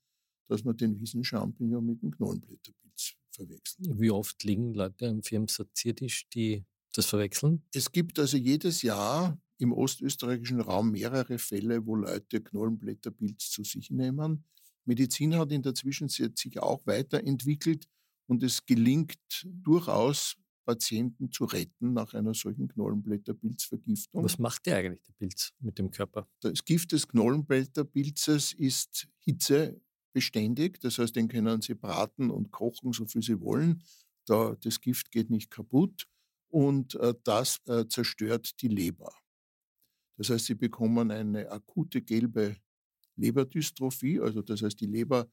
dass 0.49 0.65
man 0.65 0.77
den 0.77 1.01
Wiesenchampignon 1.01 1.85
mit 1.85 2.03
dem 2.03 2.11
Knollenblätterpilz 2.11 3.15
verwechselt. 3.31 3.99
Wie 3.99 4.11
oft 4.11 4.43
liegen 4.45 4.75
Leute 4.75 5.09
am 5.09 5.23
Firmensaziertisch, 5.23 6.29
die 6.31 6.65
das 6.93 7.07
verwechseln? 7.07 7.63
Es 7.75 7.93
gibt 7.93 8.19
also 8.19 8.37
jedes 8.37 8.83
Jahr 8.83 9.39
im 9.59 9.73
ostösterreichischen 9.73 10.61
Raum 10.61 10.91
mehrere 10.93 11.39
Fälle, 11.39 11.87
wo 11.87 11.97
Leute 11.97 12.43
Knollenblätterpilz 12.43 13.51
zu 13.51 13.65
sich 13.65 13.91
nehmen. 13.91 14.45
Medizin 14.85 15.35
hat 15.37 15.51
in 15.53 15.63
der 15.63 15.75
Zwischenzeit 15.75 16.39
sich 16.39 16.59
auch 16.59 16.87
weiterentwickelt 16.87 17.89
und 18.27 18.43
es 18.43 18.67
gelingt 18.67 19.19
durchaus, 19.45 20.37
Patienten 20.65 21.31
zu 21.31 21.45
retten 21.45 21.93
nach 21.93 22.15
einer 22.15 22.35
solchen 22.35 22.69
Knollenblätterpilzvergiftung. 22.69 24.25
Was 24.25 24.39
macht 24.39 24.67
der 24.67 24.79
eigentlich, 24.79 25.03
der 25.03 25.13
Pilz, 25.13 25.53
mit 25.61 25.79
dem 25.79 25.91
Körper? 25.91 26.29
Das 26.41 26.65
Gift 26.65 26.93
des 26.93 27.09
Knollenblätterpilzes 27.09 28.53
ist 28.53 29.09
hitzebeständig, 29.19 30.81
das 30.81 30.99
heißt, 30.99 31.15
den 31.17 31.29
können 31.29 31.61
Sie 31.61 31.75
braten 31.75 32.31
und 32.31 32.51
kochen, 32.51 32.93
so 32.93 33.07
viel 33.07 33.23
Sie 33.23 33.41
wollen. 33.41 33.83
Da, 34.27 34.57
das 34.61 34.81
Gift 34.81 35.11
geht 35.11 35.31
nicht 35.31 35.51
kaputt 35.51 36.07
und 36.49 36.95
äh, 36.97 37.15
das 37.25 37.61
äh, 37.67 37.87
zerstört 37.89 38.61
die 38.63 38.69
Leber. 38.69 39.13
Das 40.17 40.31
heißt, 40.31 40.47
Sie 40.47 40.55
bekommen 40.55 41.11
eine 41.11 41.51
akute 41.51 42.01
gelbe 42.01 42.57
Leberdystrophie, 43.17 44.21
also 44.21 44.43
das 44.43 44.63
heißt, 44.63 44.81
die 44.81 44.87
Leber 44.87 45.29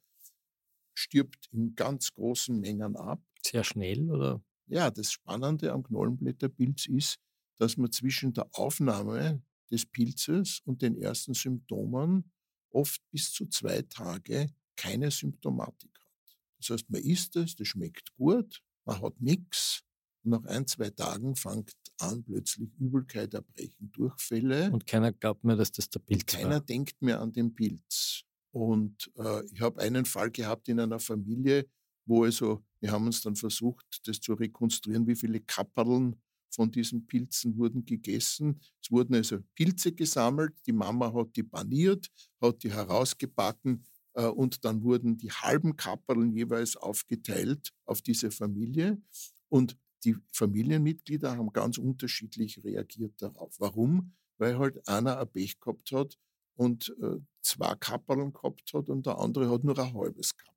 stirbt 0.94 1.48
in 1.52 1.76
ganz 1.76 2.14
großen 2.14 2.60
Mengen 2.60 2.96
ab. 2.96 3.22
Sehr 3.44 3.64
schnell 3.64 4.10
oder? 4.10 4.44
Ja, 4.72 4.90
das 4.90 5.12
Spannende 5.12 5.74
am 5.74 5.84
Knollenblätterpilz 5.84 6.86
ist, 6.86 7.20
dass 7.58 7.76
man 7.76 7.92
zwischen 7.92 8.32
der 8.34 8.48
Aufnahme 8.54 9.44
des 9.70 9.86
Pilzes 9.86 10.62
und 10.64 10.82
den 10.82 10.96
ersten 10.96 11.34
Symptomen 11.34 12.32
oft 12.70 13.02
bis 13.12 13.34
zu 13.34 13.48
zwei 13.48 13.82
Tage 13.82 14.48
keine 14.78 15.12
Symptomatik 15.12 15.92
hat. 16.00 16.38
Das 16.58 16.70
heißt, 16.70 16.90
man 16.90 17.02
isst 17.02 17.36
es, 17.36 17.56
das 17.56 17.68
schmeckt 17.68 18.16
gut, 18.16 18.64
man 18.86 19.02
hat 19.02 19.20
nichts 19.20 19.84
nach 20.24 20.46
ein, 20.46 20.66
zwei 20.68 20.90
Tagen 20.90 21.36
fängt 21.36 21.74
an 22.00 22.24
plötzlich 22.24 22.70
Übelkeit, 22.80 23.34
Erbrechen, 23.34 23.92
Durchfälle. 23.92 24.72
Und 24.72 24.88
keiner 24.88 25.12
glaubt 25.12 25.44
mehr, 25.44 25.58
dass 25.58 25.74
das 25.74 25.90
der 25.90 26.00
Pilz 26.00 26.26
Keiner 26.26 26.50
war. 26.52 26.62
denkt 26.62 27.02
mehr 27.02 27.20
an 27.20 27.34
den 27.34 27.54
Pilz. 27.54 28.24
Und 28.52 29.12
äh, 29.18 29.46
ich 29.48 29.60
habe 29.60 29.82
einen 29.82 30.06
Fall 30.06 30.32
gehabt 30.32 30.70
in 30.70 30.80
einer 30.80 31.00
Familie, 31.00 31.68
wo 32.06 32.24
also, 32.24 32.64
wir 32.82 32.92
haben 32.92 33.06
uns 33.06 33.22
dann 33.22 33.36
versucht, 33.36 33.86
das 34.06 34.20
zu 34.20 34.34
rekonstruieren, 34.34 35.08
wie 35.08 35.16
viele 35.16 35.40
Kapperln 35.40 36.16
von 36.50 36.72
diesen 36.72 37.08
Pilzen 37.08 37.58
wurden 37.58 37.86
gegessen. 37.86 38.60
Es 38.82 38.92
wurden 38.92 39.16
also 39.16 39.40
Pilze 39.56 39.94
gesammelt, 39.94 40.54
die 40.66 40.74
Mama 40.74 41.14
hat 41.14 41.36
die 41.36 41.44
paniert, 41.44 42.08
hat 42.42 42.64
die 42.64 42.72
herausgebacken 42.72 43.86
äh, 44.14 44.26
und 44.26 44.66
dann 44.66 44.84
wurden 44.84 45.18
die 45.18 45.32
halben 45.32 45.78
Kapperln 45.78 46.34
jeweils 46.34 46.76
aufgeteilt 46.76 47.72
auf 47.86 48.02
diese 48.02 48.32
Familie. 48.32 49.02
Und 49.48 49.78
die 50.04 50.18
Familienmitglieder 50.34 51.38
haben 51.38 51.54
ganz 51.54 51.78
unterschiedlich 51.78 52.64
reagiert 52.64 53.22
darauf. 53.22 53.56
Warum? 53.60 54.14
Weil 54.38 54.58
halt 54.58 54.88
einer 54.88 55.20
ein 55.20 55.32
Pech 55.32 55.60
gehabt 55.60 55.92
hat 55.92 56.18
und 56.56 56.96
äh, 57.02 57.18
zwei 57.42 57.76
Kapperln 57.76 58.34
gehabt 58.34 58.74
hat 58.74 58.90
und 58.90 59.06
der 59.06 59.20
andere 59.20 59.50
hat 59.50 59.64
nur 59.64 59.78
ein 59.78 59.94
halbes 59.94 60.36
gehabt. 60.36 60.51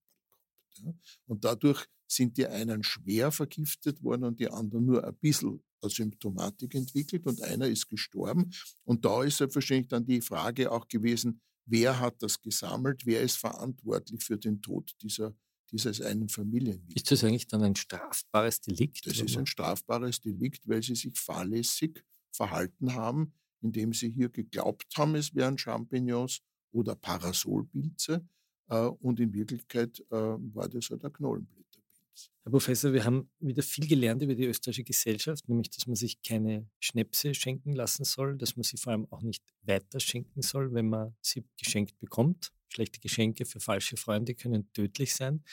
Ja? 0.78 0.94
Und 1.26 1.44
dadurch 1.44 1.86
sind 2.06 2.36
die 2.36 2.46
einen 2.46 2.82
schwer 2.82 3.32
vergiftet 3.32 4.02
worden 4.02 4.24
und 4.24 4.40
die 4.40 4.50
anderen 4.50 4.86
nur 4.86 5.04
ein 5.04 5.16
bisschen 5.16 5.62
Symptomatik 5.88 6.74
entwickelt 6.74 7.26
und 7.26 7.42
einer 7.42 7.66
ist 7.66 7.88
gestorben. 7.88 8.50
Und 8.84 9.04
da 9.04 9.22
ist 9.22 9.38
selbstverständlich 9.38 9.88
dann 9.88 10.06
die 10.06 10.20
Frage 10.20 10.70
auch 10.70 10.88
gewesen, 10.88 11.40
wer 11.66 11.98
hat 11.98 12.22
das 12.22 12.40
gesammelt, 12.40 13.06
wer 13.06 13.22
ist 13.22 13.36
verantwortlich 13.36 14.22
für 14.22 14.38
den 14.38 14.60
Tod 14.60 14.94
dieser, 15.02 15.34
dieses 15.70 16.00
einen 16.00 16.28
Familienmitglieds. 16.28 17.02
Ist 17.02 17.10
das 17.10 17.24
eigentlich 17.24 17.46
dann 17.46 17.62
ein 17.62 17.76
strafbares 17.76 18.60
Delikt? 18.60 19.06
Das 19.06 19.16
oder? 19.16 19.24
ist 19.24 19.36
ein 19.36 19.46
strafbares 19.46 20.20
Delikt, 20.20 20.68
weil 20.68 20.82
sie 20.82 20.94
sich 20.94 21.18
fahrlässig 21.18 22.04
verhalten 22.32 22.94
haben, 22.94 23.32
indem 23.60 23.92
sie 23.92 24.10
hier 24.10 24.28
geglaubt 24.28 24.86
haben, 24.96 25.14
es 25.14 25.34
wären 25.34 25.56
Champignons 25.56 26.40
oder 26.72 26.94
Parasolpilze. 26.96 28.26
Äh, 28.68 28.86
und 28.86 29.20
in 29.20 29.32
Wirklichkeit 29.32 30.00
äh, 30.10 30.14
war 30.14 30.68
das 30.68 30.90
halt 30.90 31.04
ein 31.04 31.12
Knollenblätterpilz. 31.12 32.30
Herr 32.42 32.50
Professor, 32.50 32.92
wir 32.92 33.04
haben 33.04 33.30
wieder 33.40 33.62
viel 33.62 33.86
gelernt 33.86 34.22
über 34.22 34.34
die 34.34 34.44
österreichische 34.44 34.84
Gesellschaft, 34.84 35.48
nämlich, 35.48 35.70
dass 35.70 35.86
man 35.86 35.96
sich 35.96 36.22
keine 36.22 36.68
Schnäpse 36.78 37.34
schenken 37.34 37.72
lassen 37.72 38.04
soll, 38.04 38.36
dass 38.36 38.56
man 38.56 38.64
sie 38.64 38.76
vor 38.76 38.92
allem 38.92 39.06
auch 39.10 39.22
nicht 39.22 39.42
weiter 39.62 40.00
schenken 40.00 40.42
soll, 40.42 40.72
wenn 40.72 40.88
man 40.88 41.14
sie 41.20 41.44
geschenkt 41.58 41.98
bekommt. 41.98 42.52
Schlechte 42.68 43.00
Geschenke 43.00 43.44
für 43.44 43.60
falsche 43.60 43.96
Freunde 43.96 44.34
können 44.34 44.72
tödlich 44.72 45.14
sein. 45.14 45.44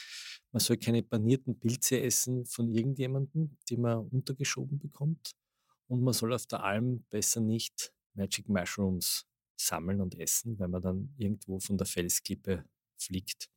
Man 0.52 0.60
soll 0.60 0.78
keine 0.78 1.04
panierten 1.04 1.60
Pilze 1.60 2.02
essen 2.02 2.46
von 2.46 2.70
irgendjemandem, 2.70 3.58
die 3.70 3.78
man 3.78 4.08
untergeschoben 4.08 4.80
bekommt. 4.80 5.32
Und 5.88 6.02
man 6.02 6.14
soll 6.14 6.34
auf 6.34 6.48
der 6.48 6.64
Alm 6.64 7.04
besser 7.10 7.42
nicht 7.42 7.94
Magic 8.16 8.50
Mushrooms 8.50 9.28
sammeln 9.56 10.02
und 10.02 10.18
essen, 10.20 10.58
weil 10.58 10.68
man 10.68 10.82
dann 10.82 11.14
irgendwo 11.18 11.60
von 11.60 11.78
der 11.78 11.86
Felsklippe 11.86 12.66
fliegt. 13.04 13.50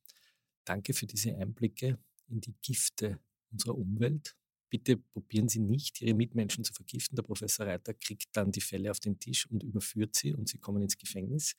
Danke 0.65 0.95
für 0.95 1.07
diese 1.07 1.35
Einblicke 1.37 1.99
in 2.29 2.41
die 2.41 2.55
Gifte 2.63 3.19
unserer 3.51 3.77
Umwelt. 3.77 4.37
Bitte 4.71 4.97
probieren 4.97 5.49
Sie 5.49 5.61
nicht, 5.61 6.01
Ihre 6.01 6.15
Mitmenschen 6.15 6.65
zu 6.65 6.73
vergiften. 6.73 7.15
Der 7.15 7.23
Professor 7.23 7.65
Reiter 7.67 7.95
kriegt 7.95 8.37
dann 8.37 8.51
die 8.51 8.61
Fälle 8.61 8.91
auf 8.91 8.99
den 8.99 9.21
Tisch 9.21 9.47
und 9.49 9.63
überführt 9.63 10.17
sie 10.17 10.35
und 10.35 10.49
Sie 10.49 10.59
kommen 10.59 10.83
ins 10.83 10.99
Gefängnis. 10.99 11.55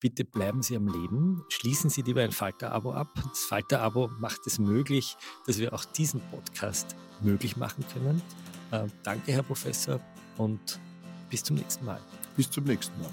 Bitte 0.00 0.24
bleiben 0.24 0.62
Sie 0.62 0.74
am 0.74 0.88
Leben. 0.88 1.44
Schließen 1.50 1.90
Sie 1.90 2.00
lieber 2.00 2.22
ein 2.22 2.32
Falter-Abo 2.32 2.92
ab. 2.92 3.12
Das 3.14 3.40
Falter-Abo 3.40 4.08
macht 4.20 4.46
es 4.46 4.58
möglich, 4.58 5.16
dass 5.46 5.58
wir 5.58 5.74
auch 5.74 5.84
diesen 5.84 6.20
Podcast 6.30 6.96
möglich 7.20 7.56
machen 7.58 7.84
können. 7.92 8.22
Äh, 8.70 8.86
danke, 9.02 9.32
Herr 9.32 9.42
Professor, 9.42 10.00
und 10.38 10.80
bis 11.28 11.44
zum 11.44 11.56
nächsten 11.56 11.84
Mal. 11.84 12.00
Bis 12.36 12.50
zum 12.50 12.64
nächsten 12.64 12.98
Mal. 13.00 13.12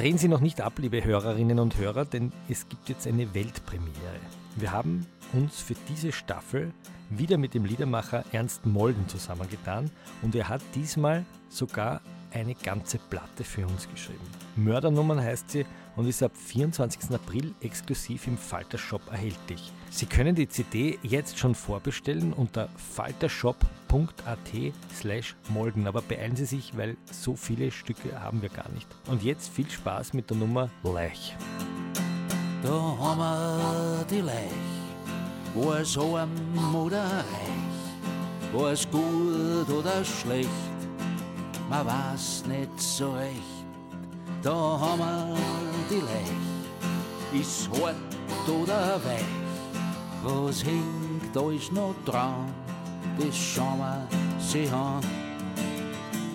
Drehen 0.00 0.16
Sie 0.16 0.28
noch 0.28 0.40
nicht 0.40 0.62
ab, 0.62 0.78
liebe 0.78 1.04
Hörerinnen 1.04 1.58
und 1.58 1.76
Hörer, 1.76 2.06
denn 2.06 2.32
es 2.48 2.66
gibt 2.70 2.88
jetzt 2.88 3.06
eine 3.06 3.34
Weltpremiere. 3.34 4.18
Wir 4.56 4.72
haben 4.72 5.06
uns 5.34 5.60
für 5.60 5.74
diese 5.90 6.10
Staffel 6.10 6.72
wieder 7.10 7.36
mit 7.36 7.52
dem 7.52 7.66
Liedermacher 7.66 8.24
Ernst 8.32 8.64
Molden 8.64 9.06
zusammengetan 9.08 9.90
und 10.22 10.34
er 10.34 10.48
hat 10.48 10.62
diesmal 10.74 11.26
sogar 11.50 12.00
eine 12.30 12.54
ganze 12.54 12.96
Platte 12.96 13.44
für 13.44 13.66
uns 13.66 13.90
geschrieben. 13.90 14.24
Mördernummern 14.56 15.20
heißt 15.20 15.50
sie 15.50 15.66
und 16.00 16.06
ist 16.06 16.22
ab 16.22 16.32
24. 16.34 17.10
April 17.14 17.54
exklusiv 17.60 18.26
im 18.26 18.38
Falter 18.38 18.78
Shop 18.78 19.02
erhältlich. 19.10 19.70
Sie 19.90 20.06
können 20.06 20.34
die 20.34 20.48
CD 20.48 20.98
jetzt 21.02 21.38
schon 21.38 21.54
vorbestellen 21.54 22.32
unter 22.32 22.70
faltershop.at 22.94 23.58
slash 24.98 25.36
molden, 25.50 25.86
aber 25.86 26.00
beeilen 26.00 26.36
Sie 26.36 26.46
sich, 26.46 26.74
weil 26.74 26.96
so 27.12 27.36
viele 27.36 27.70
Stücke 27.70 28.18
haben 28.18 28.40
wir 28.40 28.48
gar 28.48 28.70
nicht. 28.70 28.88
Und 29.08 29.22
jetzt 29.22 29.50
viel 29.50 29.68
Spaß 29.68 30.14
mit 30.14 30.30
der 30.30 30.38
Nummer 30.38 30.70
Lech. 30.82 31.36
Da 32.62 32.70
haben 32.70 33.18
wir 33.18 34.06
die 34.10 34.22
Lech 34.22 34.80
wo 35.52 35.72
es 35.72 35.98
arm 35.98 36.30
oder 36.74 37.02
reich, 37.02 38.52
war 38.54 38.70
es 38.70 38.88
gut 38.88 39.68
oder 39.68 40.02
schlecht, 40.04 40.48
man 41.68 41.84
weiß 41.84 42.44
nicht 42.46 42.80
so 42.80 43.10
recht. 43.12 43.60
Da 44.42 44.52
haben 44.52 45.00
wir 45.00 45.69
Lech, 45.90 47.40
ist 47.40 47.68
hart 47.70 47.96
oder 48.48 49.00
weich, 49.04 49.24
was 50.22 50.64
hängt 50.64 51.36
alles 51.36 51.72
noch 51.72 51.96
dran, 52.04 52.54
das 53.18 53.36
schauen 53.36 53.78
wir 53.78 54.06
sie 54.38 54.68
an. 54.68 55.00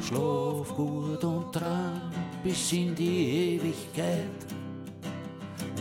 Schlaf 0.02 0.76
gut 0.76 1.24
und 1.24 1.56
dran 1.56 2.02
bis 2.44 2.74
in 2.74 2.94
die 2.94 3.56
Ewigkeit 3.56 4.46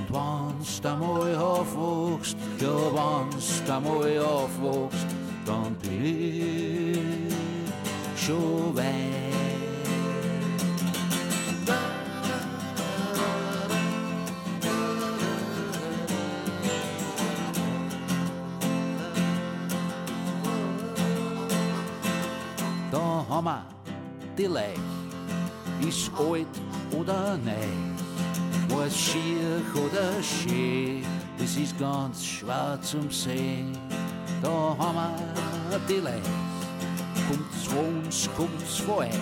wann's 0.09 0.81
da 0.81 0.95
mal 0.97 1.35
aufwachst, 1.37 2.37
ja 2.61 2.93
wann's 2.93 3.61
da 3.67 3.81
mal 3.81 4.19
aufwachst, 4.21 5.09
dann 5.45 5.75
bin 5.83 6.05
ich 6.05 6.99
schon 8.25 8.77
weit. 8.77 9.44
Die 24.37 24.47
Leich, 24.47 24.79
ist 25.81 26.11
alt 26.19 26.47
oder 26.93 27.39
neu 27.39 27.95
was 28.77 28.97
schier 28.97 29.63
oder 29.75 30.23
schön, 30.23 31.05
das 31.39 31.57
ist 31.57 31.79
ganz 31.79 32.25
schwer 32.25 32.79
zum 32.83 33.11
Sehen. 33.11 33.77
Da 34.43 34.77
haben 34.79 34.97
wir 35.71 35.79
die 35.89 36.01
Leute, 36.01 36.21
kommt's 37.29 37.65
von 37.67 38.05
uns, 38.05 38.29
kommt's 38.37 38.79
von 38.79 38.99
euch. 38.99 39.21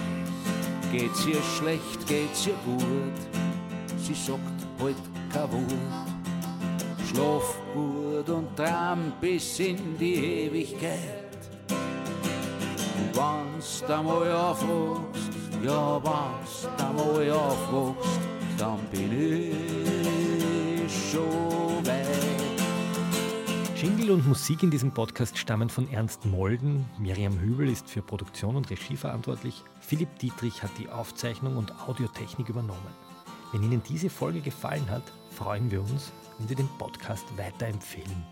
Geht's 0.90 1.26
ihr 1.26 1.42
schlecht, 1.58 2.06
geht's 2.06 2.46
ihr 2.46 2.54
gut? 2.64 3.18
Sie 3.98 4.14
sagt 4.14 4.40
halt 4.80 4.96
kein 5.32 5.52
Wort. 5.52 5.74
Schlaf 7.08 7.56
gut 7.74 8.28
und 8.28 8.56
traum 8.56 9.12
bis 9.20 9.58
in 9.58 9.96
die 9.98 10.14
Ewigkeit. 10.14 11.21
Da 13.14 14.02
mal 14.02 14.32
aufwachst, 14.32 15.30
ja, 15.62 16.00
ich 18.92 19.52
schon 21.10 21.86
weit. 21.86 22.06
Jingle 23.76 24.12
und 24.12 24.26
Musik 24.26 24.62
in 24.62 24.70
diesem 24.70 24.92
Podcast 24.92 25.36
stammen 25.36 25.68
von 25.68 25.90
Ernst 25.92 26.24
Molden. 26.24 26.86
Miriam 26.98 27.38
Hübel 27.38 27.68
ist 27.68 27.90
für 27.90 28.00
Produktion 28.00 28.56
und 28.56 28.70
Regie 28.70 28.96
verantwortlich. 28.96 29.62
Philipp 29.80 30.18
Dietrich 30.18 30.62
hat 30.62 30.70
die 30.78 30.88
Aufzeichnung 30.88 31.56
und 31.56 31.88
Audiotechnik 31.88 32.48
übernommen. 32.48 32.94
Wenn 33.52 33.62
Ihnen 33.62 33.82
diese 33.86 34.08
Folge 34.08 34.40
gefallen 34.40 34.88
hat, 34.88 35.02
freuen 35.30 35.70
wir 35.70 35.82
uns, 35.82 36.12
wenn 36.38 36.48
Sie 36.48 36.54
den 36.54 36.68
Podcast 36.78 37.26
weiterempfehlen. 37.36 38.24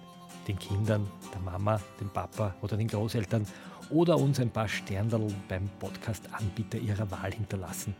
Den 0.48 0.58
Kindern, 0.58 1.06
der 1.34 1.42
Mama, 1.42 1.78
dem 2.00 2.08
Papa 2.08 2.54
oder 2.62 2.78
den 2.78 2.88
Großeltern 2.88 3.46
oder 3.90 4.16
uns 4.16 4.40
ein 4.40 4.50
paar 4.50 4.68
Sternerl 4.68 5.32
beim 5.48 5.68
Podcast-Anbieter 5.78 6.78
Ihrer 6.78 7.10
Wahl 7.10 7.32
hinterlassen. 7.32 7.94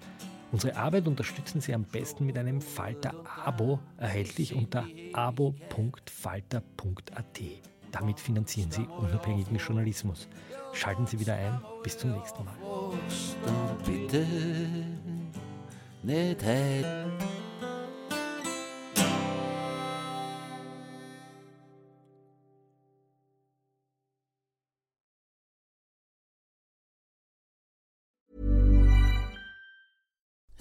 Unsere 0.52 0.76
Arbeit 0.76 1.06
unterstützen 1.06 1.60
Sie 1.60 1.72
am 1.74 1.84
besten 1.84 2.26
mit 2.26 2.36
einem 2.36 2.60
Falter-Abo, 2.60 3.78
erhältlich 3.98 4.54
unter 4.54 4.84
abo.falter.at. 5.12 6.60
Damit 7.92 8.20
finanzieren 8.20 8.70
Sie 8.70 8.82
unabhängigen 8.82 9.56
Journalismus. 9.56 10.28
Schalten 10.72 11.06
Sie 11.06 11.18
wieder 11.18 11.34
ein. 11.34 11.60
Bis 11.82 11.98
zum 11.98 12.12
nächsten 12.12 12.44
Mal. 12.44 12.54